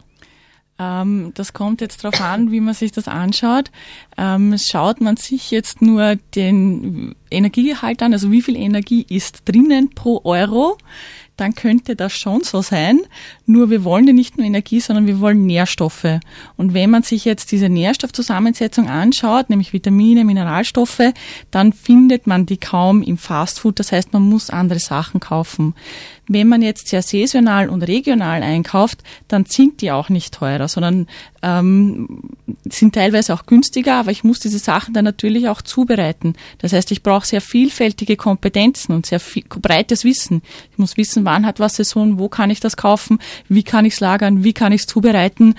Ähm, 0.79 1.31
das 1.35 1.53
kommt 1.53 1.81
jetzt 1.81 2.03
darauf 2.03 2.19
an, 2.21 2.51
wie 2.51 2.59
man 2.59 2.73
sich 2.73 2.91
das 2.91 3.07
anschaut. 3.07 3.71
Ähm, 4.17 4.55
schaut 4.57 5.01
man 5.01 5.17
sich 5.17 5.51
jetzt 5.51 5.81
nur 5.81 6.15
den 6.35 7.15
Energiegehalt 7.33 8.01
an, 8.01 8.13
also 8.13 8.31
wie 8.31 8.41
viel 8.41 8.55
Energie 8.55 9.05
ist 9.09 9.41
drinnen 9.45 9.89
pro 9.89 10.21
Euro, 10.23 10.77
dann 11.37 11.55
könnte 11.55 11.95
das 11.95 12.13
schon 12.13 12.43
so 12.43 12.61
sein. 12.61 12.99
Nur 13.45 13.69
wir 13.69 13.83
wollen 13.83 14.07
ja 14.07 14.13
nicht 14.13 14.37
nur 14.37 14.45
Energie, 14.45 14.79
sondern 14.79 15.07
wir 15.07 15.19
wollen 15.19 15.45
Nährstoffe. 15.45 16.19
Und 16.57 16.73
wenn 16.73 16.89
man 16.89 17.03
sich 17.03 17.25
jetzt 17.25 17.51
diese 17.51 17.69
Nährstoffzusammensetzung 17.69 18.87
anschaut, 18.87 19.49
nämlich 19.49 19.73
Vitamine, 19.73 20.25
Mineralstoffe, 20.25 21.11
dann 21.49 21.73
findet 21.73 22.27
man 22.27 22.45
die 22.45 22.57
kaum 22.57 23.01
im 23.01 23.17
Fastfood. 23.17 23.79
Das 23.79 23.91
heißt, 23.91 24.13
man 24.13 24.21
muss 24.23 24.49
andere 24.49 24.79
Sachen 24.79 25.19
kaufen. 25.19 25.73
Wenn 26.27 26.47
man 26.47 26.61
jetzt 26.61 26.87
sehr 26.87 27.01
saisonal 27.01 27.67
und 27.67 27.81
regional 27.81 28.43
einkauft, 28.43 29.03
dann 29.27 29.45
sind 29.45 29.81
die 29.81 29.91
auch 29.91 30.09
nicht 30.09 30.33
teurer, 30.33 30.67
sondern 30.67 31.07
ähm, 31.43 32.31
sind 32.67 32.95
teilweise 32.95 33.33
auch 33.33 33.45
günstiger, 33.45 33.95
aber 33.95 34.11
ich 34.11 34.23
muss 34.23 34.39
diese 34.39 34.57
Sachen 34.57 34.93
dann 34.93 35.05
natürlich 35.05 35.49
auch 35.49 35.61
zubereiten. 35.61 36.35
Das 36.57 36.73
heißt, 36.73 36.91
ich 36.91 37.03
brauche 37.03 37.27
sehr 37.27 37.41
vielfältige 37.41 38.15
Kompetenzen 38.15 38.93
und 38.93 39.05
sehr 39.05 39.19
viel, 39.19 39.43
breites 39.43 40.05
Wissen. 40.05 40.41
Ich 40.71 40.77
muss 40.77 40.97
wissen, 40.97 41.25
wann 41.25 41.45
hat 41.45 41.59
was 41.59 41.75
Saison, 41.75 42.17
wo 42.17 42.29
kann 42.29 42.49
ich 42.49 42.61
das 42.61 42.77
kaufen, 42.77 43.19
wie 43.49 43.63
kann 43.63 43.85
ich 43.85 43.93
es 43.93 43.99
lagern, 43.99 44.43
wie 44.43 44.53
kann 44.53 44.71
ich 44.71 44.81
es 44.81 44.87
zubereiten. 44.87 45.55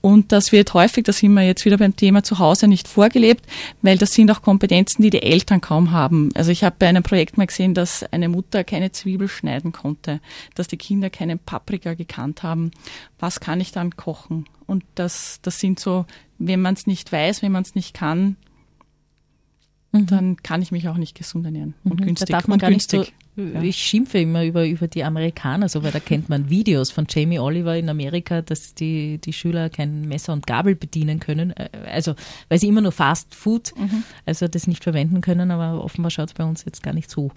Und 0.00 0.32
das 0.32 0.52
wird 0.52 0.72
häufig, 0.74 1.04
da 1.04 1.12
sind 1.12 1.34
wir 1.34 1.42
jetzt 1.42 1.64
wieder 1.64 1.76
beim 1.76 1.94
Thema 1.94 2.22
zu 2.22 2.38
Hause 2.38 2.68
nicht 2.68 2.88
vorgelebt, 2.88 3.44
weil 3.82 3.98
das 3.98 4.12
sind 4.12 4.30
auch 4.30 4.42
Kompetenzen, 4.42 5.02
die 5.02 5.10
die 5.10 5.22
Eltern 5.22 5.60
kaum 5.60 5.90
haben. 5.90 6.30
Also 6.34 6.50
ich 6.50 6.64
habe 6.64 6.76
bei 6.78 6.86
einem 6.86 7.02
Projekt 7.02 7.36
mal 7.36 7.46
gesehen, 7.46 7.74
dass 7.74 8.04
eine 8.04 8.28
Mutter 8.28 8.64
keine 8.64 8.92
Zwiebel 8.92 9.28
schneiden 9.28 9.72
konnte, 9.72 10.20
dass 10.54 10.68
die 10.68 10.76
Kinder 10.76 11.10
keinen 11.10 11.38
Paprika 11.38 11.94
gekannt 11.94 12.42
haben. 12.42 12.70
Was 13.18 13.40
kann 13.40 13.60
ich 13.60 13.72
dann 13.72 13.96
kochen? 13.96 14.46
Und 14.68 14.84
das, 14.94 15.40
das 15.42 15.58
sind 15.58 15.80
so, 15.80 16.06
wenn 16.38 16.62
man 16.62 16.74
es 16.74 16.86
nicht 16.86 17.10
weiß, 17.10 17.42
wenn 17.42 17.50
man 17.50 17.64
es 17.64 17.74
nicht 17.74 17.94
kann, 17.94 18.36
mhm. 19.90 20.06
dann 20.06 20.36
kann 20.36 20.62
ich 20.62 20.70
mich 20.70 20.88
auch 20.88 20.96
nicht 20.96 21.16
gesund 21.16 21.44
ernähren 21.44 21.74
und 21.82 21.98
mhm. 21.98 22.06
günstig. 22.06 22.28
Da 22.28 22.38
darf 22.38 22.46
man 22.46 22.60
gar 22.60 22.70
günstig. 22.70 23.00
nicht 23.00 23.08
so 23.08 23.28
ja. 23.38 23.62
Ich 23.62 23.76
schimpfe 23.76 24.18
immer 24.18 24.44
über, 24.44 24.66
über 24.66 24.88
die 24.88 25.04
Amerikaner, 25.04 25.68
so, 25.68 25.84
weil 25.84 25.92
da 25.92 26.00
kennt 26.00 26.28
man 26.28 26.50
Videos 26.50 26.90
von 26.90 27.06
Jamie 27.08 27.38
Oliver 27.38 27.76
in 27.76 27.88
Amerika, 27.88 28.42
dass 28.42 28.74
die, 28.74 29.18
die 29.18 29.32
Schüler 29.32 29.70
kein 29.70 30.08
Messer 30.08 30.32
und 30.32 30.46
Gabel 30.46 30.74
bedienen 30.74 31.20
können. 31.20 31.52
Äh, 31.52 31.68
also, 31.86 32.14
weil 32.48 32.58
sie 32.58 32.66
immer 32.66 32.80
nur 32.80 32.90
Fast 32.90 33.36
Food, 33.36 33.72
mhm. 33.76 34.02
also 34.26 34.48
das 34.48 34.66
nicht 34.66 34.82
verwenden 34.82 35.20
können, 35.20 35.52
aber 35.52 35.84
offenbar 35.84 36.10
schaut 36.10 36.30
es 36.30 36.34
bei 36.34 36.44
uns 36.44 36.64
jetzt 36.64 36.82
gar 36.82 36.94
nicht 36.94 37.10
so 37.10 37.30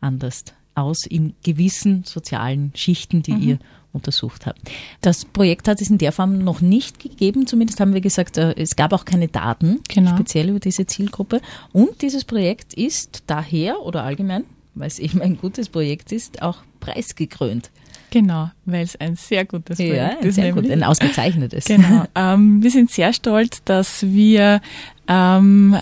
anders 0.00 0.44
aus 0.74 1.04
in 1.06 1.34
gewissen 1.44 2.04
sozialen 2.04 2.72
Schichten, 2.74 3.22
die 3.22 3.32
mhm. 3.32 3.42
ihr 3.42 3.58
untersucht 3.94 4.44
habt. 4.44 4.60
Das 5.00 5.24
Projekt 5.24 5.68
hat 5.68 5.80
es 5.80 5.88
in 5.88 5.98
der 5.98 6.12
Form 6.12 6.38
noch 6.38 6.60
nicht 6.60 6.98
gegeben, 6.98 7.46
zumindest 7.46 7.80
haben 7.80 7.94
wir 7.94 8.02
gesagt, 8.02 8.36
äh, 8.36 8.54
es 8.56 8.76
gab 8.76 8.92
auch 8.92 9.06
keine 9.06 9.28
Daten 9.28 9.80
genau. 9.88 10.14
speziell 10.14 10.50
über 10.50 10.60
diese 10.60 10.86
Zielgruppe. 10.86 11.40
Und 11.72 12.02
dieses 12.02 12.24
Projekt 12.24 12.74
ist 12.74 13.22
daher 13.26 13.80
oder 13.80 14.02
allgemein 14.02 14.44
weil 14.74 14.88
es 14.88 14.98
eben 14.98 15.20
ein 15.22 15.36
gutes 15.38 15.68
Projekt 15.68 16.12
ist, 16.12 16.42
auch 16.42 16.58
preisgekrönt. 16.80 17.70
Genau, 18.10 18.50
weil 18.64 18.84
es 18.84 18.96
ein 18.96 19.16
sehr 19.16 19.44
gutes 19.44 19.76
Projekt 19.76 19.96
ja, 19.96 20.18
ein 20.18 20.26
ist. 20.26 20.34
Sehr 20.36 20.52
gut, 20.52 20.70
ein 20.70 20.84
ausgezeichnetes. 20.84 21.64
Genau. 21.64 22.04
Ähm, 22.16 22.62
wir 22.62 22.70
sind 22.70 22.90
sehr 22.90 23.12
stolz, 23.12 23.62
dass 23.64 24.02
wir 24.04 24.60
ähm, 25.08 25.76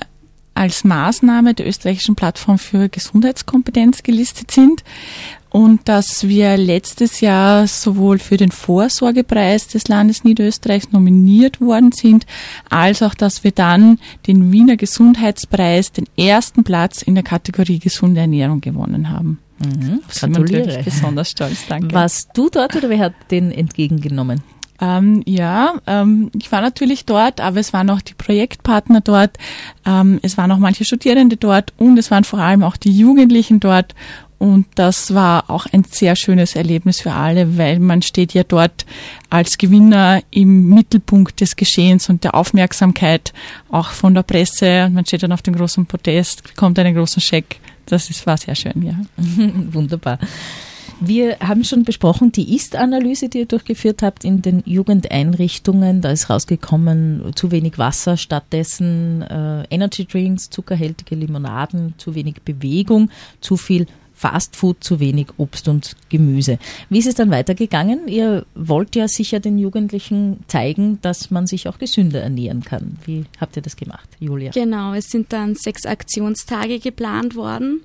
als 0.55 0.85
Maßnahme 0.85 1.55
der 1.55 1.67
österreichischen 1.67 2.15
Plattform 2.15 2.59
für 2.59 2.89
Gesundheitskompetenz 2.89 4.03
gelistet 4.03 4.51
sind 4.51 4.85
und 5.53 5.87
dass 5.87 6.27
wir 6.27 6.57
letztes 6.57 7.21
Jahr 7.21 7.67
sowohl 7.67 8.19
für 8.19 8.39
den 8.39 8.51
Vorsorgepreis 8.51 9.69
des 9.69 9.87
Landes 9.87 10.25
Niederösterreichs 10.25 10.93
nominiert 10.93 11.61
worden 11.61 11.93
sind, 11.93 12.27
als 12.71 13.03
auch, 13.03 13.15
dass 13.15 13.45
wir 13.45 13.53
dann 13.53 13.99
den 14.27 14.51
Wiener 14.51 14.77
Gesundheitspreis, 14.77 15.93
den 15.93 16.07
ersten 16.17 16.65
Platz 16.65 17.03
in 17.03 17.15
der 17.15 17.25
Kategorie 17.25 17.79
gesunde 17.79 18.23
Ernährung 18.23 18.63
gewonnen 18.63 19.11
haben. 19.11 19.39
Mhm, 19.59 20.01
Gratuliere. 20.09 20.83
besonders 20.85 21.31
stolz, 21.31 21.67
danke. 21.69 21.95
Warst 21.95 22.31
du 22.35 22.49
dort 22.49 22.75
oder 22.75 22.89
wer 22.89 22.99
hat 22.99 23.15
den 23.31 23.53
entgegengenommen? 23.53 24.43
Ähm, 24.83 25.23
ja, 25.27 25.75
ähm, 25.87 26.33
ich 26.37 26.51
war 26.51 26.61
natürlich 26.61 27.05
dort, 27.05 27.41
aber 27.41 27.61
es 27.61 27.73
waren 27.73 27.89
auch 27.89 28.01
die 28.01 28.15
Projektpartner 28.15 29.01
dort, 29.01 29.39
ähm, 29.87 30.19
es 30.23 30.37
waren 30.37 30.51
auch 30.51 30.59
manche 30.59 30.85
Studierende 30.85 31.37
dort 31.37 31.73
und 31.79 31.97
es 31.99 32.11
waren 32.11 32.25
vor 32.25 32.41
allem 32.41 32.65
auch 32.65 32.77
die 32.77 32.91
Jugendlichen 32.91 33.61
dort 33.61 33.95
Und 34.43 34.67
das 34.75 35.15
war 35.15 35.51
auch 35.51 35.67
ein 35.73 35.85
sehr 35.85 36.17
schönes 36.17 36.57
Erlebnis 36.57 37.01
für 37.01 37.13
alle, 37.13 37.59
weil 37.59 37.79
man 37.79 38.03
steht 38.03 38.35
ja 38.35 38.43
dort 38.43 38.85
als 39.31 39.57
Gewinner 39.57 40.21
im 40.33 40.69
Mittelpunkt 40.69 41.41
des 41.41 41.55
Geschehens 41.55 42.09
und 42.09 42.25
der 42.25 42.35
Aufmerksamkeit, 42.35 43.33
auch 43.71 43.91
von 43.91 44.15
der 44.15 44.25
Presse. 44.25 44.87
Und 44.87 44.95
man 44.95 45.07
steht 45.07 45.23
dann 45.23 45.31
auf 45.31 45.43
dem 45.43 45.55
großen 45.55 45.87
Podest, 45.87 46.43
bekommt 46.43 46.77
einen 46.81 46.97
großen 46.97 47.23
Scheck. 47.23 47.61
Das 47.87 48.11
ist, 48.11 48.27
war 48.27 48.37
sehr 48.37 48.57
schön, 48.57 48.83
ja. 48.83 48.97
Wunderbar. 49.73 50.19
Wir 51.05 51.41
haben 51.41 51.65
schon 51.65 51.83
besprochen, 51.83 52.31
die 52.31 52.55
Ist-Analyse, 52.55 53.29
die 53.29 53.39
ihr 53.41 53.47
durchgeführt 53.47 54.03
habt 54.03 54.25
in 54.25 54.41
den 54.41 54.63
Jugendeinrichtungen. 54.65 56.01
Da 56.01 56.13
ist 56.13 56.31
rausgekommen, 56.31 57.33
zu 57.35 57.51
wenig 57.51 57.77
Wasser, 57.77 58.17
stattdessen 58.17 59.23
äh, 59.23 59.65
Energy 59.65 60.05
Drinks, 60.05 60.49
zuckerhältige 60.49 61.17
Limonaden, 61.17 61.95
zu 61.99 62.15
wenig 62.15 62.43
Bewegung, 62.45 63.11
zu 63.41 63.57
viel 63.57 63.87
Fastfood, 64.15 64.85
zu 64.85 65.01
wenig 65.01 65.27
Obst 65.39 65.67
und 65.67 65.97
Gemüse. 66.09 66.61
Wie 66.89 67.01
ist 67.01 67.09
es 67.09 67.17
dann 67.17 67.33
weitergegangen? 67.33 68.07
Ihr 68.07 68.47
wollt 68.55 68.95
ja 68.95 69.09
sicher 69.09 69.41
den 69.41 69.59
Jugendlichen 69.59 70.45
zeigen, 70.47 71.01
dass 71.03 71.33
man 71.33 71.49
sich 71.49 71.67
auch 71.67 71.79
gesünder 71.81 72.23
ernähren 72.23 72.63
kann. 72.63 72.97
Wie 73.05 73.25
habt 73.41 73.57
ihr 73.57 73.63
das 73.63 73.75
gemacht, 73.75 74.09
Julia? 74.21 74.53
Genau, 74.53 74.95
es 74.95 75.07
sind 75.07 75.33
dann 75.33 75.57
sechs 75.57 75.85
Aktionstage 75.85 76.79
geplant 76.79 77.35
worden 77.35 77.81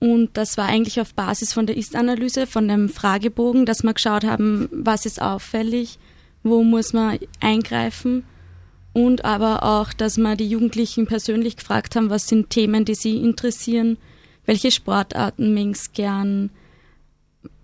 und 0.00 0.30
das 0.34 0.56
war 0.56 0.66
eigentlich 0.66 1.00
auf 1.00 1.14
Basis 1.14 1.52
von 1.52 1.66
der 1.66 1.76
Ist-Analyse, 1.76 2.46
von 2.46 2.68
dem 2.68 2.88
Fragebogen, 2.88 3.64
dass 3.64 3.82
wir 3.82 3.94
geschaut 3.94 4.24
haben, 4.24 4.68
was 4.70 5.06
ist 5.06 5.20
auffällig, 5.22 5.98
wo 6.42 6.62
muss 6.62 6.92
man 6.92 7.18
eingreifen. 7.40 8.24
Und 8.92 9.24
aber 9.24 9.62
auch, 9.62 9.92
dass 9.92 10.18
wir 10.18 10.36
die 10.36 10.48
Jugendlichen 10.48 11.06
persönlich 11.06 11.56
gefragt 11.56 11.96
haben, 11.96 12.10
was 12.10 12.28
sind 12.28 12.50
Themen, 12.50 12.84
die 12.84 12.94
sie 12.94 13.16
interessieren, 13.16 13.96
welche 14.46 14.70
Sportarten 14.70 15.54
mengen 15.54 15.74
sie 15.74 15.90
gern, 15.94 16.50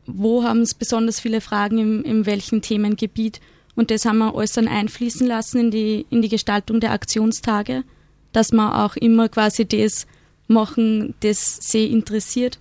wo 0.07 0.43
haben 0.43 0.65
sie 0.65 0.75
besonders 0.79 1.21
viele 1.21 1.41
Fragen 1.41 1.79
im, 1.79 2.03
in 2.03 2.27
welchem 2.27 2.63
Themengebiet. 2.63 3.41
Und 3.77 3.91
das 3.91 4.05
haben 4.05 4.19
wir 4.19 4.33
dann 4.55 4.67
einfließen 4.67 5.27
lassen 5.27 5.61
in 5.61 5.71
die, 5.71 6.07
in 6.11 6.23
die 6.23 6.29
Gestaltung 6.29 6.81
der 6.81 6.93
Aktionstage, 6.93 7.85
dass 8.33 8.53
man 8.53 8.73
auch 8.73 8.97
immer 8.97 9.29
quasi 9.29 9.67
das 9.67 10.07
machen, 10.51 11.15
das 11.21 11.59
sie 11.61 11.87
interessiert 11.87 12.59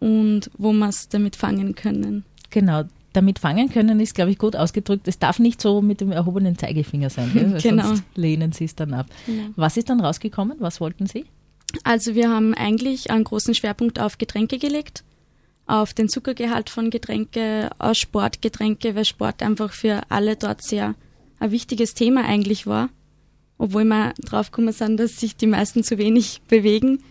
und 0.00 0.50
wo 0.56 0.72
wir 0.72 0.88
es 0.88 1.08
damit 1.08 1.36
fangen 1.36 1.74
können. 1.74 2.24
Genau, 2.50 2.84
damit 3.12 3.38
fangen 3.38 3.70
können 3.70 3.98
ist, 4.00 4.14
glaube 4.14 4.30
ich, 4.30 4.38
gut 4.38 4.56
ausgedrückt. 4.56 5.08
Es 5.08 5.18
darf 5.18 5.38
nicht 5.38 5.60
so 5.60 5.80
mit 5.80 6.00
dem 6.00 6.12
erhobenen 6.12 6.58
Zeigefinger 6.58 7.10
sein, 7.10 7.30
gell? 7.32 7.58
genau. 7.62 7.86
sonst 7.86 8.04
lehnen 8.14 8.52
Sie 8.52 8.64
es 8.64 8.74
dann 8.74 8.92
ab. 8.94 9.06
Genau. 9.24 9.48
Was 9.56 9.76
ist 9.76 9.88
dann 9.88 10.00
rausgekommen? 10.00 10.56
Was 10.60 10.80
wollten 10.80 11.06
Sie? 11.06 11.24
Also 11.82 12.14
wir 12.14 12.30
haben 12.30 12.54
eigentlich 12.54 13.10
einen 13.10 13.24
großen 13.24 13.54
Schwerpunkt 13.54 13.98
auf 13.98 14.18
Getränke 14.18 14.58
gelegt, 14.58 15.02
auf 15.66 15.94
den 15.94 16.08
Zuckergehalt 16.08 16.70
von 16.70 16.90
Getränke, 16.90 17.70
aus 17.78 17.98
Sportgetränke, 17.98 18.94
weil 18.94 19.04
Sport 19.04 19.42
einfach 19.42 19.72
für 19.72 20.02
alle 20.10 20.36
dort 20.36 20.62
sehr 20.62 20.94
ein 21.38 21.50
wichtiges 21.50 21.94
Thema 21.94 22.24
eigentlich 22.24 22.66
war. 22.66 22.90
Obwohl 23.58 23.84
wir 23.84 24.12
draufgekommen 24.24 24.72
sind, 24.72 24.98
dass 24.98 25.18
sich 25.18 25.36
die 25.36 25.46
meisten 25.46 25.82
zu 25.82 25.98
wenig 25.98 26.42
bewegen 26.48 27.02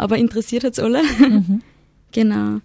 aber 0.00 0.16
interessiert 0.16 0.64
hat 0.64 0.72
es 0.72 0.78
alle. 0.78 1.02
Mhm. 1.02 1.62
genau. 2.12 2.60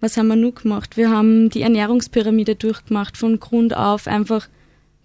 Was 0.00 0.16
haben 0.16 0.28
wir 0.28 0.36
noch 0.36 0.54
gemacht? 0.54 0.96
Wir 0.96 1.10
haben 1.10 1.50
die 1.50 1.62
Ernährungspyramide 1.62 2.54
durchgemacht, 2.54 3.16
von 3.16 3.40
Grund 3.40 3.74
auf 3.76 4.06
einfach 4.06 4.48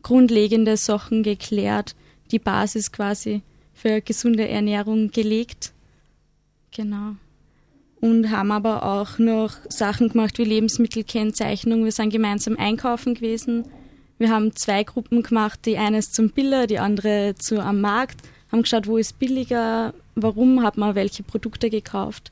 grundlegende 0.02 0.78
Sachen 0.78 1.24
geklärt, 1.24 1.96
die 2.32 2.40
Basis 2.40 2.92
quasi 2.92 3.42
für 3.74 4.02
gesunde 4.02 4.48
Ernährung 4.48 5.12
gelegt. 5.12 5.74
Genau. 6.76 7.16
Und 8.00 8.32
haben 8.32 8.52
aber 8.52 8.84
auch 8.84 9.20
noch 9.20 9.52
Sachen 9.70 10.10
gemacht 10.10 10.38
wie 10.38 10.44
Lebensmittelkennzeichnung. 10.44 11.84
Wir 11.84 11.92
sind 11.92 12.12
gemeinsam 12.12 12.58
einkaufen 12.58 13.14
gewesen. 13.14 13.66
Wir 14.18 14.30
haben 14.30 14.56
zwei 14.56 14.84
Gruppen 14.84 15.24
gemacht, 15.24 15.62
die 15.66 15.78
eine 15.78 16.00
ist 16.00 16.16
zum 16.16 16.30
Biller, 16.30 16.68
die 16.68 16.80
andere 16.80 17.36
zu 17.38 17.60
am 17.60 17.82
Markt 17.82 18.22
haben 18.52 18.64
geschaut, 18.64 18.88
wo 18.88 18.98
ist 18.98 19.18
billiger, 19.18 19.94
warum 20.16 20.64
hat 20.64 20.78
man 20.78 20.96
welche 20.96 21.24
Produkte 21.24 21.70
gekauft. 21.70 22.32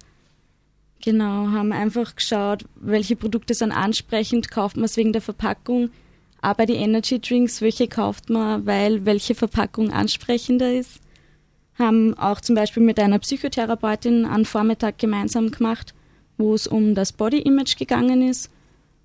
Genau, 1.01 1.49
haben 1.51 1.71
einfach 1.71 2.15
geschaut, 2.15 2.65
welche 2.75 3.15
Produkte 3.15 3.53
sind 3.53 3.71
ansprechend, 3.71 4.51
kauft 4.51 4.75
man 4.75 4.85
es 4.85 4.97
wegen 4.97 5.13
der 5.13 5.21
Verpackung. 5.21 5.91
Aber 6.41 6.65
den 6.65 6.75
Energy 6.75 7.19
Drinks, 7.19 7.61
welche 7.61 7.87
kauft 7.87 8.29
man, 8.29 8.65
weil 8.65 9.05
welche 9.05 9.35
Verpackung 9.35 9.91
ansprechender 9.91 10.73
ist. 10.73 10.99
Haben 11.77 12.17
auch 12.17 12.41
zum 12.41 12.55
Beispiel 12.55 12.83
mit 12.83 12.99
einer 12.99 13.19
Psychotherapeutin 13.19 14.25
einen 14.25 14.45
Vormittag 14.45 14.97
gemeinsam 14.97 15.51
gemacht, 15.51 15.93
wo 16.37 16.53
es 16.53 16.67
um 16.67 16.95
das 16.95 17.13
Body 17.13 17.39
Image 17.39 17.77
gegangen 17.77 18.27
ist, 18.27 18.49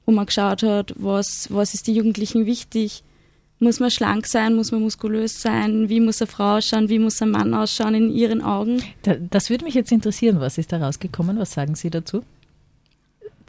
wo 0.07 0.13
man 0.13 0.27
geschaut 0.27 0.63
hat, 0.63 0.95
was, 0.97 1.49
was 1.51 1.75
ist 1.75 1.87
die 1.87 1.95
Jugendlichen 1.95 2.47
wichtig, 2.47 3.03
muss 3.59 3.81
man 3.81 3.91
schlank 3.91 4.27
sein? 4.27 4.55
Muss 4.55 4.73
man 4.73 4.83
muskulös 4.83 5.41
sein? 5.41 5.89
Wie 5.89 6.01
muss 6.01 6.21
eine 6.21 6.31
Frau 6.31 6.57
ausschauen? 6.57 6.89
Wie 6.89 6.99
muss 6.99 7.23
ein 7.23 7.31
Mann 7.31 7.55
ausschauen 7.55 7.95
in 7.95 8.11
ihren 8.11 8.43
Augen? 8.43 8.83
das 9.31 9.51
würde 9.51 9.65
mich 9.65 9.75
jetzt 9.75 9.93
interessieren. 9.93 10.41
Was 10.41 10.59
ist 10.59 10.73
da 10.73 10.79
rausgekommen? 10.79 11.39
Was 11.39 11.53
sagen 11.53 11.75
Sie 11.75 11.91
dazu? 11.91 12.23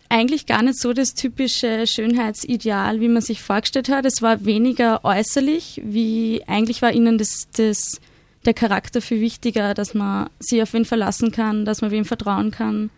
Eigentlich 0.08 0.46
gar 0.46 0.62
nicht 0.62 0.80
so 0.80 0.94
das 0.94 1.15
typische 1.15 1.88
Schönheitsideal, 1.88 3.02
wie 3.02 3.08
man 3.08 3.22
sich 3.22 3.41
vorgestellt 3.41 3.89
hat. 3.89 4.06
Es 4.06 4.22
war 4.22 4.46
weniger 4.46 5.04
äußerlich, 5.04 5.82
wie 5.84 6.44
eigentlich 6.48 6.82
war 6.84 6.94
Ihnen 6.94 7.18
das, 7.18 7.48
das, 7.58 8.00
der 8.46 8.54
Charakter 8.54 9.02
viel 9.02 9.20
wichtiger, 9.20 9.74
dass 9.74 9.96
man 9.96 10.30
sich 10.39 10.62
auf 10.62 10.74
wen 10.74 10.86
verlassen 10.86 11.32
kann, 11.32 11.65
dass 11.65 11.82
man 11.82 11.89
wem 11.89 12.06
vertrauen 12.06 12.52
kann, 12.52 12.91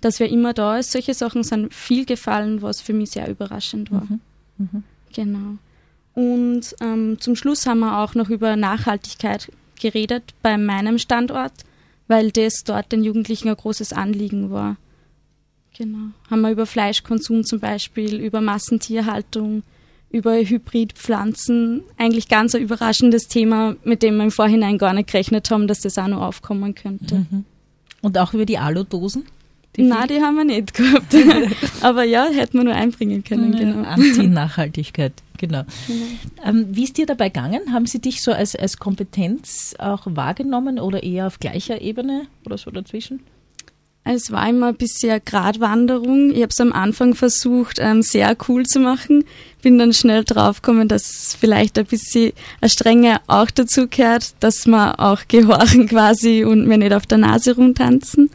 dass 0.00 0.18
wer 0.18 0.28
immer 0.28 0.52
da 0.52 0.78
ist. 0.78 0.90
Solche 0.90 1.14
Sachen 1.14 1.44
sind 1.44 1.72
viel 1.72 2.04
gefallen, 2.04 2.60
was 2.60 2.80
für 2.80 2.92
mich 2.92 3.12
sehr 3.12 3.28
überraschend 3.30 3.92
war. 3.92 4.04
Mhm. 4.08 4.20
Mhm. 4.58 4.82
Genau. 5.14 5.58
Und 6.18 6.74
ähm, 6.80 7.20
zum 7.20 7.36
Schluss 7.36 7.64
haben 7.64 7.78
wir 7.78 8.00
auch 8.00 8.16
noch 8.16 8.28
über 8.28 8.56
Nachhaltigkeit 8.56 9.52
geredet 9.80 10.34
bei 10.42 10.58
meinem 10.58 10.98
Standort, 10.98 11.52
weil 12.08 12.32
das 12.32 12.64
dort 12.64 12.90
den 12.90 13.04
Jugendlichen 13.04 13.48
ein 13.48 13.54
großes 13.54 13.92
Anliegen 13.92 14.50
war. 14.50 14.78
Genau. 15.76 16.08
Haben 16.28 16.40
wir 16.40 16.50
über 16.50 16.66
Fleischkonsum 16.66 17.44
zum 17.44 17.60
Beispiel, 17.60 18.16
über 18.16 18.40
Massentierhaltung, 18.40 19.62
über 20.10 20.34
Hybridpflanzen, 20.34 21.84
eigentlich 21.96 22.26
ganz 22.26 22.52
ein 22.56 22.62
überraschendes 22.62 23.28
Thema, 23.28 23.76
mit 23.84 24.02
dem 24.02 24.16
wir 24.16 24.24
im 24.24 24.32
Vorhinein 24.32 24.76
gar 24.76 24.94
nicht 24.94 25.12
gerechnet 25.12 25.48
haben, 25.52 25.68
dass 25.68 25.82
das 25.82 25.98
auch 25.98 26.08
noch 26.08 26.22
aufkommen 26.22 26.74
könnte. 26.74 27.26
Mhm. 27.30 27.44
Und 28.02 28.18
auch 28.18 28.34
über 28.34 28.44
die 28.44 28.58
Aludosen? 28.58 29.24
Nein, 29.86 30.08
die 30.08 30.20
haben 30.20 30.36
wir 30.36 30.44
nicht 30.44 30.74
gehabt. 30.74 31.14
Aber 31.80 32.02
ja, 32.02 32.26
hätten 32.26 32.58
wir 32.58 32.64
nur 32.64 32.74
einbringen 32.74 33.22
können. 33.22 33.52
Genau. 33.52 33.88
Anti-Nachhaltigkeit, 33.88 35.12
genau. 35.36 35.64
genau. 35.86 36.04
Ähm, 36.44 36.66
wie 36.70 36.84
ist 36.84 36.98
dir 36.98 37.06
dabei 37.06 37.28
gegangen? 37.28 37.72
Haben 37.72 37.86
sie 37.86 38.00
dich 38.00 38.22
so 38.22 38.32
als, 38.32 38.56
als 38.56 38.78
Kompetenz 38.78 39.74
auch 39.78 40.02
wahrgenommen 40.06 40.78
oder 40.78 41.02
eher 41.02 41.26
auf 41.26 41.38
gleicher 41.38 41.80
Ebene 41.80 42.26
oder 42.44 42.58
so 42.58 42.70
dazwischen? 42.70 43.20
Es 44.10 44.32
war 44.32 44.48
immer 44.48 44.68
ein 44.68 44.76
bisschen 44.76 45.20
Gratwanderung. 45.22 46.30
Ich 46.30 46.40
habe 46.40 46.48
es 46.48 46.60
am 46.60 46.72
Anfang 46.72 47.14
versucht, 47.14 47.78
ähm, 47.78 48.00
sehr 48.00 48.34
cool 48.48 48.64
zu 48.64 48.80
machen. 48.80 49.24
Bin 49.60 49.76
dann 49.76 49.92
schnell 49.92 50.24
draufgekommen, 50.24 50.88
dass 50.88 51.36
vielleicht 51.38 51.78
ein 51.78 51.84
bisschen 51.84 52.32
eine 52.62 52.70
Strenge 52.70 53.20
auch 53.26 53.50
dazu 53.50 53.86
gehört, 53.86 54.34
dass 54.40 54.66
wir 54.66 54.98
auch 54.98 55.28
gehorchen 55.28 55.86
quasi 55.88 56.44
und 56.44 56.66
mir 56.66 56.78
nicht 56.78 56.94
auf 56.94 57.04
der 57.04 57.18
Nase 57.18 57.54
rumtanzen. 57.56 58.30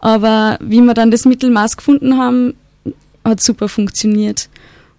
Aber 0.00 0.58
wie 0.60 0.80
wir 0.80 0.94
dann 0.94 1.10
das 1.10 1.24
Mittelmaß 1.24 1.76
gefunden 1.76 2.18
haben, 2.18 2.54
hat 3.24 3.42
super 3.42 3.68
funktioniert. 3.68 4.48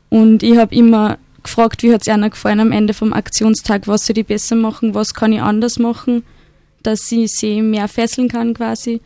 Und 0.10 0.44
ich 0.44 0.58
habe 0.58 0.76
immer 0.76 1.18
gefragt, 1.44 1.84
wie 1.84 1.94
hat 1.94 2.02
es 2.02 2.08
einer 2.08 2.30
gefallen 2.30 2.60
am 2.60 2.72
Ende 2.72 2.94
vom 2.94 3.14
Aktionstag, 3.14 3.88
was 3.88 4.06
soll 4.06 4.18
ich 4.18 4.26
besser 4.26 4.56
machen, 4.56 4.94
was 4.94 5.14
kann 5.14 5.34
ich 5.34 5.42
anders 5.42 5.80
machen, 5.80 6.24
dass 6.84 7.12
ich 7.12 7.32
sie 7.32 7.62
mehr 7.62 7.88
fesseln 7.88 8.28
kann 8.28 8.54
quasi. 8.54 9.02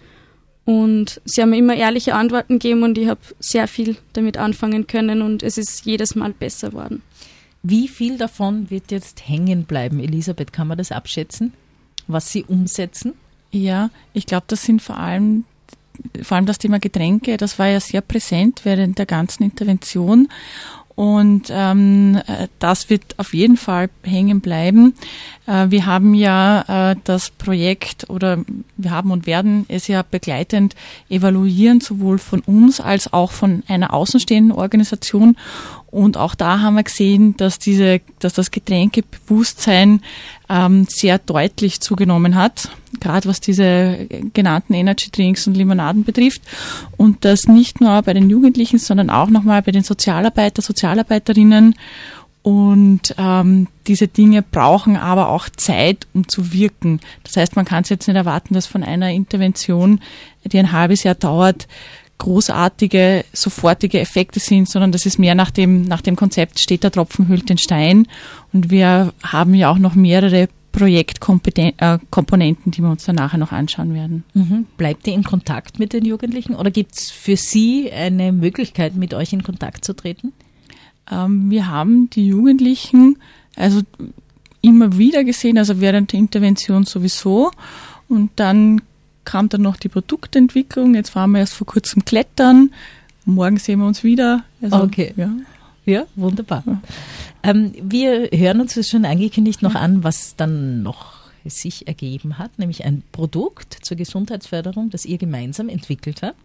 Und 0.65 1.21
sie 1.25 1.41
haben 1.41 1.49
mir 1.49 1.57
immer 1.57 1.75
ehrliche 1.75 2.15
Antworten 2.15 2.53
gegeben 2.53 2.83
und 2.83 2.97
ich 2.97 3.07
habe 3.07 3.19
sehr 3.39 3.67
viel 3.67 3.97
damit 4.13 4.37
anfangen 4.37 4.87
können 4.87 5.21
und 5.21 5.43
es 5.43 5.57
ist 5.57 5.85
jedes 5.85 6.15
Mal 6.15 6.31
besser 6.31 6.69
geworden. 6.69 7.01
Wie 7.63 7.87
viel 7.87 8.17
davon 8.17 8.69
wird 8.69 8.91
jetzt 8.91 9.27
hängen 9.27 9.65
bleiben, 9.65 9.99
Elisabeth? 9.99 10.53
Kann 10.53 10.67
man 10.67 10.77
das 10.77 10.91
abschätzen, 10.91 11.53
was 12.07 12.31
Sie 12.31 12.43
umsetzen? 12.43 13.13
Ja, 13.51 13.89
ich 14.13 14.25
glaube, 14.25 14.45
das 14.47 14.63
sind 14.63 14.81
vor 14.81 14.97
allem 14.97 15.45
vor 16.21 16.37
allem 16.37 16.45
das 16.45 16.57
Thema 16.57 16.79
Getränke, 16.79 17.37
das 17.37 17.59
war 17.59 17.67
ja 17.67 17.79
sehr 17.79 18.01
präsent 18.01 18.61
während 18.63 18.97
der 18.97 19.05
ganzen 19.05 19.43
Intervention. 19.43 20.29
Und 20.95 21.45
ähm, 21.49 22.21
das 22.59 22.91
wird 22.91 23.17
auf 23.17 23.33
jeden 23.33 23.57
Fall 23.57 23.89
hängen 24.03 24.41
bleiben. 24.41 24.93
Äh, 25.47 25.71
wir 25.71 25.87
haben 25.87 26.13
ja 26.13 26.91
äh, 26.91 26.95
das 27.03 27.31
Projekt 27.31 28.11
oder 28.11 28.39
wir 28.77 28.91
haben 28.91 29.09
und 29.09 29.25
werden 29.25 29.65
es 29.69 29.87
ja 29.87 30.03
begleitend 30.03 30.75
evaluieren, 31.09 31.81
sowohl 31.81 32.19
von 32.19 32.41
uns 32.41 32.79
als 32.79 33.11
auch 33.11 33.31
von 33.31 33.63
einer 33.67 33.91
außenstehenden 33.91 34.51
Organisation. 34.51 35.35
Und 35.93 36.17
auch 36.17 36.33
da 36.33 36.59
haben 36.61 36.73
wir 36.73 36.81
gesehen, 36.81 37.37
dass 37.37 37.59
diese, 37.59 38.01
dass 38.17 38.33
das 38.33 38.49
Getränkebewusstsein 38.49 40.01
ähm, 40.49 40.87
sehr 40.89 41.19
deutlich 41.19 41.81
zugenommen 41.81 42.33
hat, 42.33 42.69
gerade 42.99 43.29
was 43.29 43.39
diese 43.41 44.07
genannten 44.33 44.73
Energy 44.73 45.11
Drinks 45.11 45.45
und 45.45 45.55
Limonaden 45.55 46.03
betrifft. 46.03 46.41
Und 46.97 47.23
das 47.25 47.47
nicht 47.47 47.79
nur 47.79 48.01
bei 48.01 48.13
den 48.13 48.27
Jugendlichen, 48.27 48.79
sondern 48.79 49.11
auch 49.11 49.29
nochmal 49.29 49.61
bei 49.61 49.71
den 49.71 49.83
Sozialarbeiter, 49.83 50.63
Sozialarbeiterinnen 50.63 51.75
und 52.41 53.15
ähm, 53.17 53.67
diese 53.87 54.09
Dinge 54.09 54.41
brauchen 54.41 54.97
aber 54.97 55.29
auch 55.29 55.47
Zeit, 55.47 56.07
um 56.13 56.27
zu 56.27 56.51
wirken. 56.51 56.99
Das 57.23 57.37
heißt, 57.37 57.55
man 57.55 57.65
kann 57.65 57.83
es 57.83 57.89
jetzt 57.89 58.07
nicht 58.07 58.17
erwarten, 58.17 58.53
dass 58.53 58.65
von 58.65 58.83
einer 58.83 59.11
Intervention, 59.11 60.01
die 60.43 60.59
ein 60.59 60.73
halbes 60.73 61.03
Jahr 61.03 61.15
dauert, 61.15 61.67
großartige, 62.17 63.25
sofortige 63.33 63.99
Effekte 63.99 64.39
sind, 64.39 64.69
sondern 64.69 64.91
das 64.91 65.05
ist 65.05 65.19
mehr 65.19 65.35
nach 65.35 65.51
dem, 65.51 65.83
nach 65.83 66.01
dem 66.01 66.15
Konzept 66.15 66.59
steht 66.59 66.83
der 66.83 66.91
Tropfen 66.91 67.27
hüllt 67.27 67.49
den 67.49 67.57
Stein. 67.57 68.07
Und 68.53 68.69
wir 68.69 69.13
haben 69.23 69.53
ja 69.53 69.69
auch 69.69 69.77
noch 69.77 69.95
mehrere 69.95 70.47
Projektkomponenten, 70.71 72.71
die 72.71 72.81
wir 72.81 72.89
uns 72.89 73.05
dann 73.05 73.15
nachher 73.15 73.37
noch 73.37 73.51
anschauen 73.51 73.93
werden. 73.93 74.23
Mhm. 74.33 74.65
Bleibt 74.77 75.07
ihr 75.07 75.13
in 75.13 75.23
Kontakt 75.23 75.79
mit 75.79 75.93
den 75.93 76.03
Jugendlichen 76.03 76.55
oder 76.55 76.71
gibt 76.71 76.95
es 76.95 77.11
für 77.11 77.37
Sie 77.37 77.91
eine 77.91 78.31
Möglichkeit, 78.31 78.95
mit 78.95 79.13
euch 79.13 79.33
in 79.33 79.43
Kontakt 79.43 79.85
zu 79.85 79.95
treten? 79.95 80.33
Ähm, 81.11 81.51
wir 81.51 81.67
haben 81.67 82.09
die 82.09 82.27
Jugendlichen 82.27 83.17
also 83.55 83.81
immer 84.61 84.97
wieder 84.97 85.23
gesehen, 85.23 85.59
also 85.59 85.79
während 85.79 86.11
der 86.11 86.19
Intervention 86.19 86.85
sowieso. 86.85 87.51
Und 88.07 88.31
dann 88.37 88.81
kam 89.25 89.49
dann 89.49 89.61
noch 89.61 89.77
die 89.77 89.89
Produktentwicklung. 89.89 90.95
Jetzt 90.95 91.15
waren 91.15 91.31
wir 91.31 91.39
erst 91.39 91.53
vor 91.53 91.67
kurzem 91.67 92.05
klettern. 92.05 92.71
Morgen 93.25 93.57
sehen 93.57 93.79
wir 93.79 93.87
uns 93.87 94.03
wieder. 94.03 94.43
Also, 94.61 94.77
okay. 94.77 95.13
Ja. 95.15 95.29
ja, 95.85 96.03
wunderbar. 96.15 96.63
Ja. 96.65 96.81
Ähm, 97.43 97.73
wir 97.81 98.29
hören 98.31 98.61
uns 98.61 98.75
das 98.75 98.89
schon 98.89 99.05
angekündigt 99.05 99.61
noch 99.61 99.75
an, 99.75 100.03
was 100.03 100.35
dann 100.35 100.83
noch 100.83 101.23
sich 101.45 101.87
ergeben 101.87 102.37
hat, 102.37 102.57
nämlich 102.57 102.85
ein 102.85 103.03
Produkt 103.11 103.77
zur 103.81 103.97
Gesundheitsförderung, 103.97 104.89
das 104.89 105.05
ihr 105.05 105.17
gemeinsam 105.17 105.67
entwickelt 105.67 106.21
habt. 106.21 106.37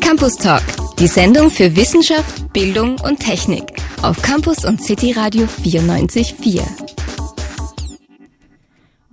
Campus 0.00 0.36
Talk, 0.36 0.62
die 0.98 1.06
Sendung 1.06 1.50
für 1.50 1.76
Wissenschaft, 1.76 2.52
Bildung 2.52 2.98
und 3.00 3.20
Technik 3.20 3.64
auf 4.02 4.20
Campus 4.22 4.64
und 4.64 4.82
City 4.82 5.12
Radio 5.12 5.46
94.4. 5.46 7.03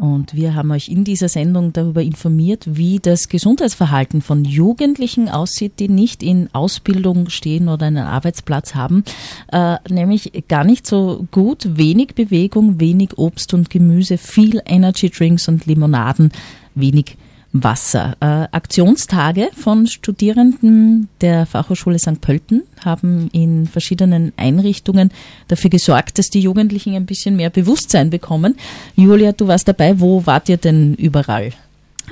Und 0.02 0.34
wir 0.34 0.56
haben 0.56 0.72
euch 0.72 0.90
in 0.90 1.04
dieser 1.04 1.30
Sendung 1.30 1.74
darüber 1.74 2.02
informiert, 2.02 2.64
wie 2.66 2.98
das 2.98 3.30
Gesundheitsverhalten 3.30 4.24
von 4.24 4.46
Jugendlichen 4.46 5.30
aussieht, 5.30 5.74
die 5.78 5.90
nicht 5.90 6.24
in 6.24 6.50
Ausbildung 6.54 7.30
stehen 7.30 7.70
oder 7.70 7.86
einen 7.86 8.08
Arbeitsplatz 8.08 8.74
haben. 8.74 9.04
Äh, 9.52 9.76
nämlich 9.90 10.32
gar 10.48 10.64
nicht 10.64 10.88
so 10.88 11.28
gut, 11.30 11.78
wenig 11.78 12.16
Bewegung, 12.16 12.80
wenig 12.80 13.20
Obst 13.20 13.54
und 13.54 13.70
Gemüse, 13.70 14.18
viel 14.18 14.60
Energy 14.66 15.12
Drinks 15.12 15.48
und 15.48 15.68
Limonaden, 15.68 16.32
wenig 16.74 17.16
Wasser. 17.54 18.16
Äh, 18.20 18.48
Aktionstage 18.52 19.50
von 19.56 19.88
Studierenden 19.88 21.10
der 21.20 21.46
Fachhochschule 21.46 22.00
St. 22.00 22.22
Pölten 22.22 22.64
haben 22.84 23.30
in 23.34 23.68
verschiedenen 23.68 24.32
Einrichtungen 24.38 25.12
dafür 25.48 25.70
gesorgt, 25.70 26.18
dass 26.18 26.30
die 26.30 26.40
Jugendlichen 26.40 26.96
ein 26.96 27.06
bisschen 27.06 27.36
mehr 27.36 27.50
Bewusstsein 27.50 28.10
bekommen. 28.10 28.56
Julia, 28.96 29.34
du 29.34 29.48
warst 29.48 29.68
dabei. 29.68 30.00
Wo 30.00 30.26
wart 30.26 30.50
ihr 30.50 30.58
denn 30.58 30.96
überall? 30.96 31.52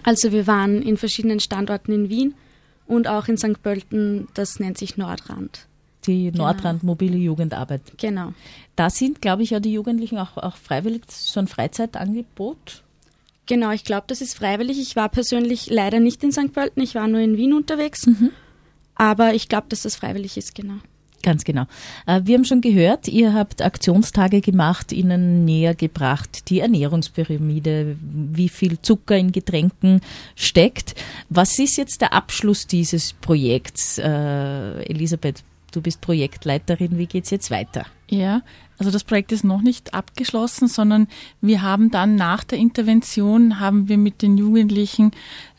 Also 0.04 0.32
wir 0.32 0.48
waren 0.48 0.82
in 0.82 0.98
verschiedenen 0.98 1.40
Standorten 1.40 1.94
in 1.94 2.10
Wien 2.10 2.34
und 2.86 3.08
auch 3.08 3.28
in 3.28 3.38
St. 3.38 3.62
Pölten. 3.64 4.28
Das 4.34 4.60
nennt 4.60 4.78
sich 4.78 4.98
Nordrand. 4.98 5.68
Die 6.06 6.32
genau. 6.32 6.46
Nordrand 6.46 6.84
mobile 6.84 7.18
Jugendarbeit. 7.18 7.82
Genau. 7.98 8.34
Da 8.76 8.90
sind, 8.90 9.22
glaube 9.22 9.44
ich, 9.44 9.52
ja 9.52 9.60
die 9.60 9.74
Jugendlichen 9.74 10.18
auch, 10.18 10.38
auch 10.38 10.56
freiwillig 10.56 11.04
so 11.08 11.40
ein 11.40 11.48
Freizeitangebot 11.48 12.84
Genau, 13.50 13.72
ich 13.72 13.84
glaube, 13.84 14.04
das 14.06 14.22
ist 14.22 14.38
freiwillig. 14.38 14.80
Ich 14.80 14.96
war 14.96 15.10
persönlich 15.10 15.72
leider 15.72 16.00
nicht 16.00 16.24
in 16.24 16.32
St. 16.32 16.54
Pölten, 16.54 16.84
ich 16.84 16.94
war 16.94 17.08
nur 17.08 17.20
in 17.20 17.36
Wien 17.36 17.54
unterwegs. 17.54 18.06
Mhm. 18.06 18.30
Aber 18.94 19.34
ich 19.34 19.50
glaube, 19.50 19.66
dass 19.70 19.82
das 19.82 19.96
freiwillig 19.96 20.38
ist, 20.38 20.54
genau. 20.54 20.76
Ganz 21.24 21.44
genau. 21.46 21.64
Äh, 22.06 22.22
wir 22.26 22.36
haben 22.36 22.46
schon 22.46 22.62
gehört, 22.62 23.08
ihr 23.08 23.34
habt 23.34 23.64
Aktionstage 23.64 24.42
gemacht, 24.42 24.92
ihnen 24.92 25.46
näher 25.46 25.74
gebracht, 25.74 26.50
die 26.50 26.60
Ernährungspyramide, 26.60 27.98
wie 28.00 28.50
viel 28.50 28.80
Zucker 28.84 29.18
in 29.18 29.32
Getränken 29.32 30.02
steckt. 30.36 30.94
Was 31.30 31.58
ist 31.58 31.76
jetzt 31.76 32.02
der 32.02 32.14
Abschluss 32.14 32.68
dieses 32.68 33.14
Projekts? 33.14 33.98
Äh, 33.98 34.84
Elisabeth, 34.84 35.44
du 35.72 35.82
bist 35.82 36.02
Projektleiterin, 36.02 36.98
wie 36.98 37.08
geht 37.08 37.26
es 37.26 37.30
jetzt 37.30 37.52
weiter? 37.52 37.86
Ja, 38.10 38.42
also 38.80 38.92
das 38.92 39.04
Projekt 39.04 39.32
ist 39.32 39.44
noch 39.44 39.62
nicht 39.62 39.94
abgeschlossen, 39.94 40.68
sondern 40.68 41.08
wir 41.42 41.62
haben 41.62 41.92
dann 41.92 42.16
nach 42.16 42.46
der 42.46 42.58
Intervention 42.58 43.60
haben 43.60 43.90
wir 43.90 43.98
mit 43.98 44.22
den 44.22 44.38
Jugendlichen, 44.38 45.12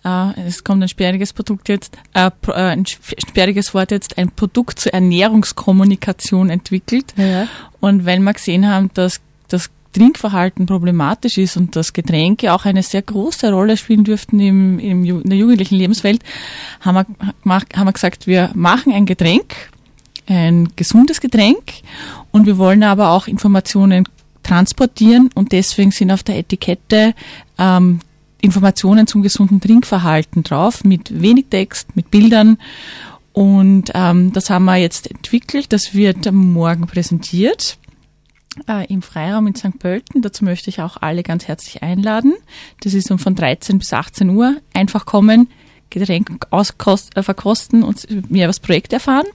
äh, 0.05 0.40
es 0.40 0.64
kommt 0.64 0.83
ein 0.83 0.88
sperriges 0.88 1.35
Produkt 1.35 1.68
jetzt, 1.68 1.99
äh, 2.14 2.31
äh 2.49 2.53
ein 2.53 2.87
sperriges 2.87 3.75
Wort 3.75 3.90
jetzt, 3.90 4.16
ein 4.16 4.31
Produkt 4.31 4.81
zur 4.81 4.94
Ernährungskommunikation 4.94 6.49
entwickelt. 6.49 7.12
Ja. 7.16 7.46
Und 7.81 8.07
weil 8.07 8.20
wir 8.20 8.33
gesehen 8.33 8.66
haben, 8.66 8.90
dass 8.94 9.20
das 9.49 9.70
Trinkverhalten 9.92 10.66
problematisch 10.66 11.37
ist 11.37 11.57
und 11.57 11.77
dass 11.77 11.92
Getränke 11.92 12.53
auch 12.53 12.64
eine 12.64 12.83
sehr 12.83 13.03
große 13.03 13.53
Rolle 13.53 13.77
spielen 13.77 14.05
dürften 14.05 14.40
im, 14.40 14.79
im, 14.79 15.05
in 15.05 15.29
der 15.29 15.37
jugendlichen 15.37 15.75
Lebenswelt, 15.75 16.23
haben 16.81 16.94
wir, 17.44 17.62
haben 17.75 17.87
wir 17.87 17.92
gesagt, 17.92 18.27
wir 18.27 18.51
machen 18.55 18.92
ein 18.92 19.05
Getränk, 19.05 19.70
ein 20.31 20.69
gesundes 20.77 21.21
Getränk 21.21 21.73
und 22.31 22.47
wir 22.47 22.57
wollen 22.57 22.83
aber 22.83 23.11
auch 23.11 23.27
Informationen 23.27 24.09
transportieren 24.43 25.31
und 25.35 25.53
deswegen 25.53 25.90
sind 25.90 26.11
auf 26.11 26.23
der 26.23 26.38
Etikette 26.38 27.14
ähm, 27.59 28.01
Informationen 28.40 29.07
zum 29.07 29.23
gesunden 29.23 29.61
Trinkverhalten 29.61 30.43
drauf, 30.43 30.85
mit 30.85 31.21
wenig 31.21 31.47
Text, 31.51 31.95
mit 31.95 32.11
Bildern. 32.11 32.57
Und 33.33 33.90
ähm, 33.95 34.33
das 34.33 34.51
haben 34.51 34.64
wir 34.64 34.77
jetzt 34.77 35.11
entwickelt. 35.11 35.73
Das 35.73 35.95
wird 35.95 36.31
morgen 36.33 36.87
präsentiert 36.87 37.77
äh, 38.66 38.87
im 38.87 39.03
Freiraum 39.03 39.47
in 39.47 39.55
St. 39.55 39.79
Pölten. 39.79 40.23
Dazu 40.23 40.45
möchte 40.45 40.71
ich 40.71 40.81
auch 40.81 40.97
alle 40.97 41.23
ganz 41.23 41.49
herzlich 41.49 41.83
einladen. 41.83 42.35
Das 42.81 42.95
ist 42.95 43.11
um 43.11 43.19
von 43.19 43.35
13 43.35 43.79
bis 43.79 43.93
18 43.93 44.31
Uhr. 44.31 44.57
Einfach 44.73 45.07
kommen, 45.07 45.49
Getränk 45.90 46.47
auskost, 46.51 47.16
äh, 47.16 47.23
verkosten 47.23 47.83
und 47.83 48.09
mehr 48.31 48.45
über 48.45 48.49
das 48.49 48.61
Projekt 48.61 48.93
erfahren. 48.93 49.27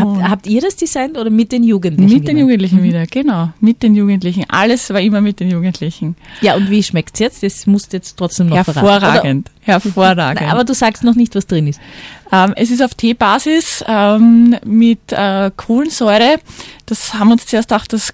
Habt, 0.00 0.22
habt, 0.22 0.46
ihr 0.46 0.60
das 0.60 0.76
designt 0.76 1.18
oder 1.18 1.30
mit 1.30 1.52
den 1.52 1.64
Jugendlichen? 1.64 2.12
Mit 2.12 2.28
den 2.28 2.38
Jugendlichen 2.38 2.80
mhm. 2.80 2.84
wieder, 2.84 3.06
genau. 3.06 3.50
Mit 3.60 3.82
den 3.82 3.94
Jugendlichen. 3.94 4.44
Alles 4.48 4.90
war 4.90 5.00
immer 5.00 5.20
mit 5.20 5.40
den 5.40 5.50
Jugendlichen. 5.50 6.16
Ja, 6.40 6.54
und 6.56 6.70
wie 6.70 6.82
schmeckt 6.82 7.14
es 7.14 7.20
jetzt? 7.20 7.42
Das 7.42 7.66
musst 7.66 7.92
du 7.92 7.96
jetzt 7.96 8.16
trotzdem 8.16 8.48
noch 8.48 8.56
Hervorragend. 8.56 9.50
Hervorragend. 9.60 10.42
Nein, 10.42 10.50
aber 10.50 10.64
du 10.64 10.74
sagst 10.74 11.04
noch 11.04 11.14
nicht, 11.14 11.34
was 11.34 11.46
drin 11.46 11.66
ist. 11.66 11.80
Ähm, 12.32 12.52
es 12.56 12.70
ist 12.70 12.82
auf 12.82 12.94
Teebasis 12.94 13.84
ähm, 13.86 14.56
mit 14.64 15.12
äh, 15.12 15.50
Kohlensäure. 15.56 16.38
Das 16.86 17.14
haben 17.14 17.32
uns 17.32 17.46
zuerst 17.46 17.68
gedacht, 17.68 17.92
das 17.92 18.12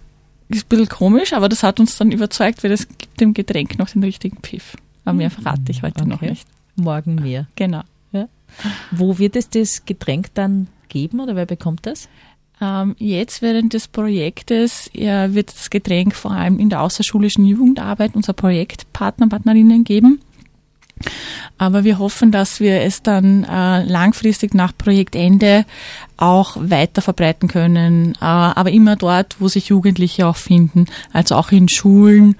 ist 0.48 0.64
ein 0.64 0.68
bisschen 0.68 0.88
komisch, 0.88 1.32
aber 1.32 1.48
das 1.48 1.62
hat 1.62 1.80
uns 1.80 1.96
dann 1.96 2.10
überzeugt, 2.10 2.62
weil 2.62 2.70
das 2.70 2.86
gibt 2.86 3.20
dem 3.20 3.34
Getränk 3.34 3.78
noch 3.78 3.90
den 3.90 4.02
richtigen 4.02 4.38
Pfiff. 4.38 4.76
Aber 5.04 5.14
mehr 5.14 5.30
verrate 5.30 5.70
ich 5.70 5.82
heute 5.82 6.00
okay. 6.00 6.08
noch 6.08 6.20
nicht. 6.20 6.46
Morgen 6.76 7.16
mehr. 7.16 7.46
Genau. 7.56 7.82
Ja. 8.12 8.28
Wo 8.90 9.18
wird 9.18 9.36
es 9.36 9.48
das 9.48 9.84
Getränk 9.84 10.28
dann 10.34 10.68
geben 10.90 11.20
oder 11.20 11.34
wer 11.34 11.46
bekommt 11.46 11.86
das? 11.86 12.10
Ähm, 12.60 12.94
jetzt 12.98 13.40
während 13.40 13.72
des 13.72 13.88
Projektes 13.88 14.90
wird 14.92 15.48
das 15.48 15.70
Getränk 15.70 16.14
vor 16.14 16.32
allem 16.32 16.58
in 16.58 16.68
der 16.68 16.82
außerschulischen 16.82 17.46
Jugendarbeit 17.46 18.14
unser 18.14 18.34
Projektpartner, 18.34 19.28
Partnerinnen 19.28 19.84
geben. 19.84 20.20
Aber 21.56 21.84
wir 21.84 21.98
hoffen, 21.98 22.30
dass 22.30 22.60
wir 22.60 22.82
es 22.82 23.02
dann 23.02 23.44
äh, 23.44 23.84
langfristig 23.84 24.54
nach 24.54 24.76
Projektende 24.76 25.64
auch 26.16 26.56
weiter 26.60 27.02
verbreiten 27.02 27.48
können. 27.48 28.12
Äh, 28.20 28.24
aber 28.24 28.70
immer 28.70 28.96
dort, 28.96 29.40
wo 29.40 29.48
sich 29.48 29.68
Jugendliche 29.68 30.26
auch 30.26 30.36
finden, 30.36 30.86
also 31.12 31.36
auch 31.36 31.52
in 31.52 31.68
Schulen, 31.68 32.36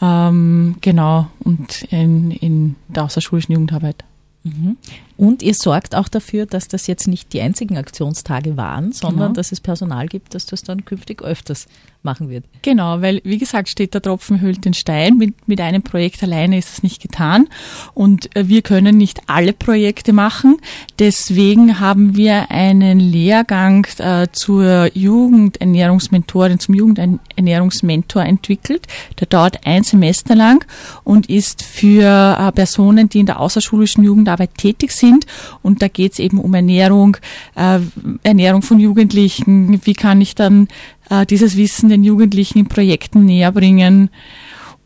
ähm, 0.00 0.76
genau, 0.80 1.28
und 1.40 1.82
in, 1.84 2.32
in 2.32 2.76
der 2.88 3.04
außerschulischen 3.04 3.52
Jugendarbeit. 3.52 4.04
Mhm. 4.42 4.76
Und 5.16 5.42
ihr 5.42 5.54
sorgt 5.54 5.94
auch 5.94 6.08
dafür, 6.08 6.46
dass 6.46 6.68
das 6.68 6.86
jetzt 6.86 7.06
nicht 7.06 7.32
die 7.32 7.40
einzigen 7.40 7.76
Aktionstage 7.76 8.56
waren, 8.56 8.92
sondern 8.92 9.28
genau. 9.28 9.32
dass 9.34 9.52
es 9.52 9.60
Personal 9.60 10.06
gibt, 10.06 10.34
das 10.34 10.46
das 10.46 10.62
dann 10.62 10.84
künftig 10.84 11.22
öfters 11.22 11.66
machen 12.02 12.28
wird. 12.28 12.44
Genau, 12.62 13.00
weil 13.00 13.20
wie 13.24 13.38
gesagt 13.38 13.68
steht 13.68 13.94
der 13.94 14.02
Tropfen 14.02 14.40
hüllt 14.40 14.64
den 14.64 14.74
Stein. 14.74 15.18
Mit, 15.18 15.46
mit 15.46 15.60
einem 15.60 15.82
Projekt 15.82 16.22
alleine 16.22 16.58
ist 16.58 16.72
es 16.72 16.82
nicht 16.82 17.00
getan 17.00 17.48
und 17.94 18.34
äh, 18.36 18.48
wir 18.48 18.62
können 18.62 18.96
nicht 18.96 19.20
alle 19.26 19.52
Projekte 19.52 20.12
machen. 20.12 20.56
Deswegen 20.98 21.80
haben 21.80 22.16
wir 22.16 22.50
einen 22.50 22.98
Lehrgang 22.98 23.86
äh, 23.98 24.26
zur 24.32 24.90
Jugendernährungsmentorin, 24.94 26.58
zum 26.58 26.74
Jugendernährungsmentor 26.74 28.24
entwickelt. 28.24 28.86
Der 29.20 29.28
dauert 29.28 29.66
ein 29.66 29.84
Semester 29.84 30.34
lang 30.34 30.64
und 31.04 31.28
ist 31.28 31.62
für 31.62 32.36
äh, 32.38 32.52
Personen, 32.52 33.08
die 33.08 33.20
in 33.20 33.26
der 33.26 33.40
außerschulischen 33.40 34.02
Jugendarbeit 34.02 34.56
tätig 34.56 34.92
sind. 34.92 35.01
Und 35.62 35.82
da 35.82 35.88
geht 35.88 36.12
es 36.12 36.18
eben 36.18 36.38
um 36.38 36.54
Ernährung, 36.54 37.16
äh, 37.56 37.80
Ernährung 38.22 38.62
von 38.62 38.80
Jugendlichen. 38.80 39.80
Wie 39.84 39.94
kann 39.94 40.20
ich 40.20 40.34
dann 40.34 40.68
äh, 41.12 41.26
dieses 41.26 41.56
Wissen 41.56 41.90
den 41.90 42.04
Jugendlichen 42.04 42.58
in 42.58 42.66
Projekten 42.66 43.24
näher 43.24 43.52
bringen. 43.52 44.10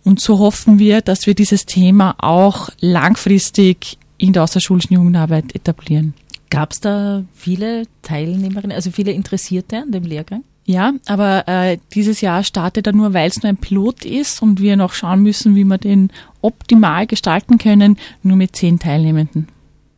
Und 0.05 0.21
so 0.21 0.39
hoffen 0.39 0.79
wir, 0.79 1.01
dass 1.01 1.27
wir 1.27 1.35
dieses 1.35 1.67
Thema 1.67 2.15
auch 2.19 2.71
langfristig 2.81 3.99
in 4.19 4.33
der 4.33 4.43
außerschulischen 4.43 4.95
Jugendarbeit 4.95 5.55
etablieren. 5.55 6.15
Gab 6.51 6.73
es 6.73 6.81
da 6.81 7.25
viele 7.35 7.85
Teilnehmerinnen, 8.03 8.75
also 8.75 8.91
viele 8.91 9.13
Interessierte 9.13 9.79
an 9.79 9.93
dem 9.93 10.05
Lehrgang? 10.05 10.43
Ja, 10.65 10.95
aber 11.07 11.47
äh, 11.47 11.79
dieses 11.95 12.21
Jahr 12.21 12.43
startet 12.43 12.89
er 12.89 12.93
nur, 12.93 13.15
weil 13.15 13.29
es 13.29 13.43
nur 13.43 13.51
ein 13.51 13.57
Pilot 13.57 14.05
ist 14.05 14.43
und 14.43 14.61
wir 14.61 14.77
noch 14.77 14.95
schauen 14.95 15.23
müssen, 15.23 15.55
wie 15.55 15.65
wir 15.65 15.79
den 15.79 16.11
optimal 16.41 17.07
gestalten 17.07 17.59
können, 17.59 17.99
nur 18.23 18.37
mit 18.37 18.57
zehn 18.57 18.81
Teilnehmenden. 18.81 19.49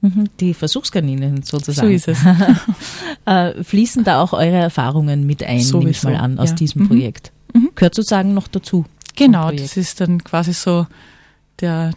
Mhm, 0.00 0.28
die 0.38 0.54
Versuchskaninen 0.54 1.42
sozusagen. 1.42 1.88
So 1.88 1.94
ist 1.94 2.08
es. 2.08 2.18
äh, 3.24 3.64
fließen 3.64 4.04
da 4.04 4.22
auch 4.22 4.32
eure 4.32 4.56
Erfahrungen 4.56 5.26
mit 5.26 5.42
ein, 5.42 5.60
Sowieso, 5.60 5.78
nehme 5.78 5.90
ich 5.90 6.02
mal 6.04 6.16
an, 6.16 6.38
aus 6.38 6.50
ja. 6.50 6.54
diesem 6.56 6.82
Mhm. 6.82 6.88
Projekt? 6.88 7.32
Mhm. 7.52 7.70
Gehört 7.74 7.94
sozusagen 7.94 8.34
noch 8.34 8.48
dazu. 8.48 8.84
Genau, 9.16 9.50
das 9.50 9.76
ist 9.76 10.00
dann 10.00 10.22
quasi 10.22 10.52
so 10.52 10.86
der, 11.60 11.92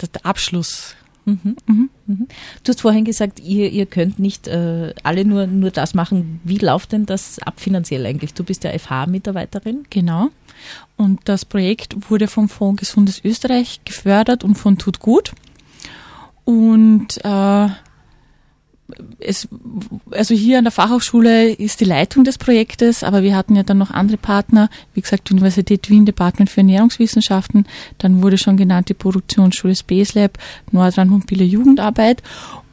der, 0.00 0.08
der 0.08 0.26
Abschluss. 0.26 0.96
Mhm. 1.26 1.56
Mhm. 1.66 1.90
Mhm. 2.06 2.26
Du 2.64 2.70
hast 2.70 2.80
vorhin 2.80 3.04
gesagt, 3.04 3.40
ihr, 3.40 3.70
ihr 3.70 3.86
könnt 3.86 4.18
nicht 4.18 4.48
äh, 4.48 4.92
alle 5.04 5.24
nur, 5.24 5.46
nur 5.46 5.70
das 5.70 5.94
machen. 5.94 6.40
Wie 6.44 6.58
läuft 6.58 6.92
denn 6.92 7.06
das 7.06 7.38
ab 7.38 7.60
finanziell 7.60 8.04
eigentlich? 8.04 8.34
Du 8.34 8.44
bist 8.44 8.64
ja 8.64 8.76
FH-Mitarbeiterin. 8.76 9.84
Genau. 9.88 10.30
Und 10.96 11.20
das 11.24 11.44
Projekt 11.44 12.10
wurde 12.10 12.28
vom 12.28 12.48
Fonds 12.48 12.80
Gesundes 12.80 13.24
Österreich 13.24 13.80
gefördert 13.84 14.44
und 14.44 14.56
von 14.56 14.76
Tut 14.76 14.98
Gut. 14.98 15.32
Und 16.44 17.24
äh, 17.24 17.68
es, 19.18 19.48
also 20.10 20.34
hier 20.34 20.58
an 20.58 20.64
der 20.64 20.72
Fachhochschule 20.72 21.50
ist 21.50 21.80
die 21.80 21.86
Leitung 21.86 22.24
des 22.24 22.38
Projektes, 22.38 23.02
aber 23.02 23.22
wir 23.22 23.34
hatten 23.34 23.56
ja 23.56 23.62
dann 23.62 23.78
noch 23.78 23.90
andere 23.90 24.18
Partner, 24.18 24.68
wie 24.92 25.00
gesagt, 25.00 25.30
Universität 25.30 25.88
Wien, 25.88 26.04
Department 26.04 26.50
für 26.50 26.60
Ernährungswissenschaften, 26.60 27.66
dann 27.98 28.22
wurde 28.22 28.38
schon 28.38 28.56
genannt 28.56 28.88
die 28.90 28.94
Produktionsschule 28.94 29.74
Space 29.74 30.14
Lab, 30.14 30.38
Nordrhein 30.70 31.08
mobile 31.08 31.44
Jugendarbeit. 31.44 32.22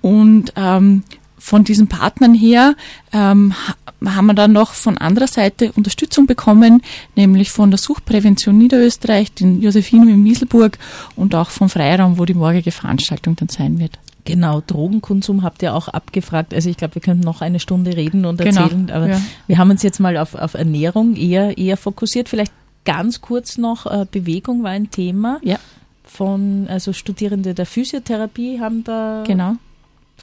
Und 0.02 0.52
ähm, 0.56 1.04
von 1.44 1.64
diesen 1.64 1.88
Partnern 1.88 2.36
her 2.36 2.76
ähm, 3.12 3.54
ha- 3.68 4.14
haben 4.16 4.28
wir 4.28 4.34
dann 4.36 4.52
noch 4.52 4.74
von 4.74 4.98
anderer 5.00 5.28
Seite 5.28 5.72
Unterstützung 5.76 6.28
bekommen, 6.28 6.82
nämlich 7.16 7.50
von 7.52 7.72
der 7.72 7.80
Suchtprävention 7.80 8.58
Niederösterreich, 8.58 9.34
den 9.34 9.62
Josephinum 9.62 10.08
in 10.08 10.22
Mieselburg 10.24 10.78
und 11.16 11.34
auch 11.34 11.50
vom 11.50 11.68
Freiraum, 11.70 12.20
wo 12.20 12.26
die 12.26 12.36
morgige 12.36 12.72
Veranstaltung 12.72 13.36
dann 13.36 13.50
sein 13.50 13.80
wird. 13.80 13.98
Genau, 14.24 14.62
Drogenkonsum 14.66 15.42
habt 15.42 15.64
ihr 15.64 15.74
auch 15.74 15.88
abgefragt. 15.88 16.54
Also 16.54 16.70
ich 16.70 16.78
glaube, 16.78 16.94
wir 16.96 17.02
könnten 17.02 17.24
noch 17.24 17.42
eine 17.42 17.60
Stunde 17.60 17.98
reden 17.98 18.26
und 18.26 18.38
Genau, 18.40 18.62
erzählen, 18.62 18.92
aber 18.92 19.10
ja. 19.10 19.22
wir 19.48 19.58
haben 19.58 19.72
uns 19.72 19.82
jetzt 19.82 20.00
mal 20.00 20.16
auf, 20.18 20.36
auf 20.36 20.54
Ernährung 20.54 21.16
eher, 21.16 21.58
eher 21.58 21.76
fokussiert. 21.76 22.30
Vielleicht 22.30 22.54
ganz 22.86 23.22
kurz 23.22 23.58
noch, 23.58 23.88
äh, 23.88 24.06
Bewegung 24.10 24.62
war 24.62 24.70
ein 24.72 24.92
Thema. 24.92 25.40
Ja. 25.44 25.58
Von, 26.04 26.68
also 26.70 26.94
Studierende 26.94 27.54
der 27.56 27.66
Physiotherapie 27.66 28.60
haben 28.60 28.84
da. 28.84 29.24
Genau. 29.26 29.56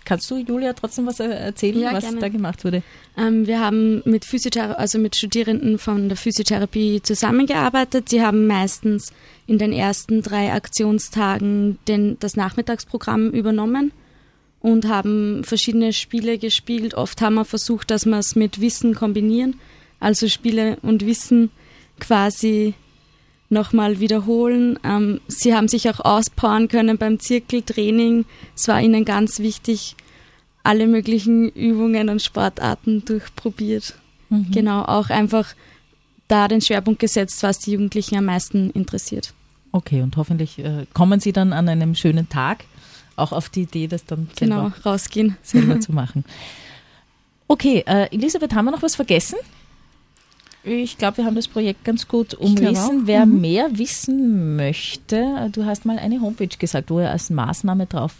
Kannst 0.04 0.30
du, 0.30 0.38
Julia, 0.38 0.72
trotzdem 0.72 1.04
was 1.06 1.20
er- 1.20 1.28
erzählen, 1.38 1.80
Ja, 1.80 1.92
was 1.92 2.04
gerne. 2.04 2.18
da 2.20 2.28
gemacht 2.30 2.64
wurde? 2.64 2.82
Ähm, 3.18 3.46
wir 3.46 3.60
haben 3.60 4.00
mit 4.06 4.24
Physiothera 4.24 4.72
also 4.72 4.98
mit 4.98 5.16
Studierenden 5.16 5.78
von 5.78 6.08
der 6.08 6.16
Physiotherapie 6.16 7.02
zusammengearbeitet. 7.02 8.08
Sie 8.08 8.22
haben 8.22 8.46
meistens 8.46 9.12
in 9.46 9.58
den 9.58 9.72
ersten 9.72 10.22
drei 10.22 10.52
Aktionstagen 10.52 11.78
den, 11.88 12.16
das 12.20 12.36
Nachmittagsprogramm 12.36 13.30
übernommen 13.32 13.92
und 14.60 14.88
haben 14.88 15.44
verschiedene 15.44 15.92
Spiele 15.92 16.38
gespielt. 16.38 16.94
Oft 16.94 17.20
haben 17.20 17.34
wir 17.34 17.44
versucht, 17.44 17.90
dass 17.90 18.06
wir 18.06 18.16
es 18.18 18.34
mit 18.34 18.60
Wissen 18.62 18.94
kombinieren, 18.94 19.60
also 20.00 20.26
Spiele 20.28 20.78
und 20.82 21.04
Wissen 21.04 21.50
quasi 22.00 22.72
nochmal 23.50 24.00
wiederholen. 24.00 24.78
Ähm, 24.84 25.20
sie 25.28 25.54
haben 25.54 25.68
sich 25.68 25.88
auch 25.88 26.00
auspowern 26.00 26.68
können 26.68 26.98
beim 26.98 27.18
Zirkeltraining. 27.18 28.24
Es 28.54 28.68
war 28.68 28.80
ihnen 28.80 29.04
ganz 29.04 29.38
wichtig, 29.38 29.96
alle 30.62 30.86
möglichen 30.86 31.48
Übungen 31.50 32.08
und 32.10 32.20
Sportarten 32.22 33.04
durchprobiert. 33.04 33.94
Mhm. 34.28 34.50
Genau, 34.50 34.82
auch 34.82 35.08
einfach 35.10 35.54
da 36.28 36.46
den 36.48 36.60
Schwerpunkt 36.60 37.00
gesetzt, 37.00 37.42
was 37.42 37.58
die 37.58 37.72
Jugendlichen 37.72 38.16
am 38.16 38.26
meisten 38.26 38.70
interessiert. 38.70 39.32
Okay, 39.72 40.02
und 40.02 40.16
hoffentlich 40.16 40.58
äh, 40.58 40.86
kommen 40.92 41.20
Sie 41.20 41.32
dann 41.32 41.52
an 41.52 41.68
einem 41.68 41.94
schönen 41.94 42.28
Tag 42.28 42.64
auch 43.16 43.32
auf 43.32 43.48
die 43.48 43.62
Idee, 43.62 43.86
das 43.86 44.04
dann 44.04 44.28
selber, 44.38 44.54
Genau, 44.56 44.72
rausgehen. 44.84 45.36
selber 45.42 45.80
zu 45.80 45.92
machen. 45.92 46.24
Okay, 47.48 47.82
äh, 47.86 48.08
Elisabeth, 48.14 48.54
haben 48.54 48.66
wir 48.66 48.72
noch 48.72 48.82
was 48.82 48.94
vergessen? 48.96 49.38
Ich 50.64 50.98
glaube, 50.98 51.18
wir 51.18 51.24
haben 51.24 51.36
das 51.36 51.48
Projekt 51.48 51.84
ganz 51.84 52.08
gut 52.08 52.34
umrissen. 52.34 53.06
Wer 53.06 53.24
Mhm. 53.26 53.40
mehr 53.40 53.78
wissen 53.78 54.56
möchte, 54.56 55.48
du 55.52 55.64
hast 55.64 55.84
mal 55.86 55.98
eine 55.98 56.20
Homepage 56.20 56.48
gesagt, 56.48 56.90
wo 56.90 57.00
ihr 57.00 57.10
als 57.10 57.30
Maßnahme 57.30 57.86
drauf 57.86 58.14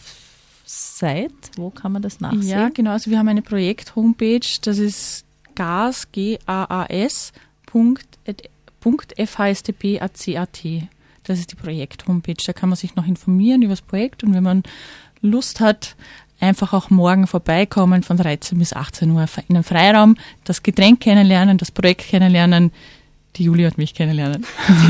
seid. 0.65 1.33
Wo 1.57 1.71
kann 1.71 1.93
man 1.93 2.03
das 2.03 2.21
nachsehen? 2.21 2.43
Ja, 2.49 2.69
genau. 2.69 2.93
Also 2.93 3.11
wir 3.11 3.19
haben 3.19 3.29
eine 3.29 3.43
Projekt-Homepage, 3.43 4.41
das 4.63 4.79
ist 4.79 5.25
gas, 5.55 6.11
G-A-A-S, 6.13 7.33
Punkt, 7.67 8.07
et- 8.25 8.49
Punkt 8.81 9.15
FHSTP.at. 9.19 10.29
Das 11.25 11.39
ist 11.39 11.51
die 11.53 11.57
Projekt-Homepage. 11.57 12.43
Da 12.47 12.53
kann 12.53 12.69
man 12.71 12.77
sich 12.77 12.95
noch 12.97 13.07
informieren 13.07 13.63
über 13.63 13.73
das 13.73 13.83
Projekt 13.83 14.23
und 14.25 14.33
wenn 14.35 14.45
man 14.45 14.63
Lust 15.21 15.61
hat, 15.61 15.97
einfach 16.41 16.73
auch 16.73 16.91
morgen 16.91 17.27
vorbeikommen 17.27 18.03
von 18.03 18.17
13 18.17 18.59
bis 18.59 18.73
18 18.73 19.11
Uhr 19.11 19.27
in 19.49 19.57
einem 19.57 19.65
Freiraum, 19.65 20.17
das 20.45 20.63
Getränk 20.63 21.01
kennenlernen, 21.01 21.59
das 21.59 21.71
Projekt 21.71 22.03
kennenlernen, 22.09 22.73
die 23.37 23.45
Julia 23.45 23.69
und 23.69 23.79
mich 23.79 23.95
kennenlernen. 23.95 24.45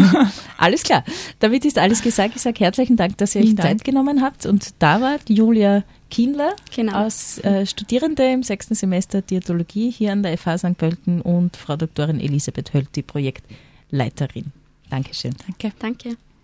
Alles 0.57 0.83
klar. 0.83 1.05
Damit 1.41 1.65
ist 1.65 1.79
alles 1.79 2.03
gesagt. 2.03 2.35
Ich 2.37 2.43
sage 2.43 2.61
herzlichen 2.61 2.97
Dank, 2.97 3.19
dass 3.19 3.35
ihr 3.35 3.41
euch 3.41 3.47
Vielen 3.49 3.57
Zeit 3.59 3.67
Dank. 3.67 3.85
genommen 3.85 4.23
habt. 4.23 4.47
Und 4.47 4.71
da 4.79 5.01
war 5.01 5.19
Julia 5.29 5.83
Kienler 6.11 6.55
Genau. 6.75 7.05
aus 7.07 7.39
äh, 7.39 7.67
Studierende 7.67 8.25
im 8.33 8.43
sechsten 8.43 8.75
Semester 8.75 9.21
Diätologie 9.23 9.91
hier 9.91 10.13
an 10.13 10.23
der 10.23 10.39
FH 10.39 10.59
St. 10.59 10.79
Pölten 10.79 11.21
und 11.21 11.57
Frau 11.57 11.77
Doktorin 11.77 12.21
Elisabeth 12.21 12.73
Hölt, 12.73 12.95
die 12.97 13.03
Projektleiterin. 13.03 14.53
Dankeschön. 14.89 15.35
Danke. 15.47 15.73
Danke. 15.79 16.17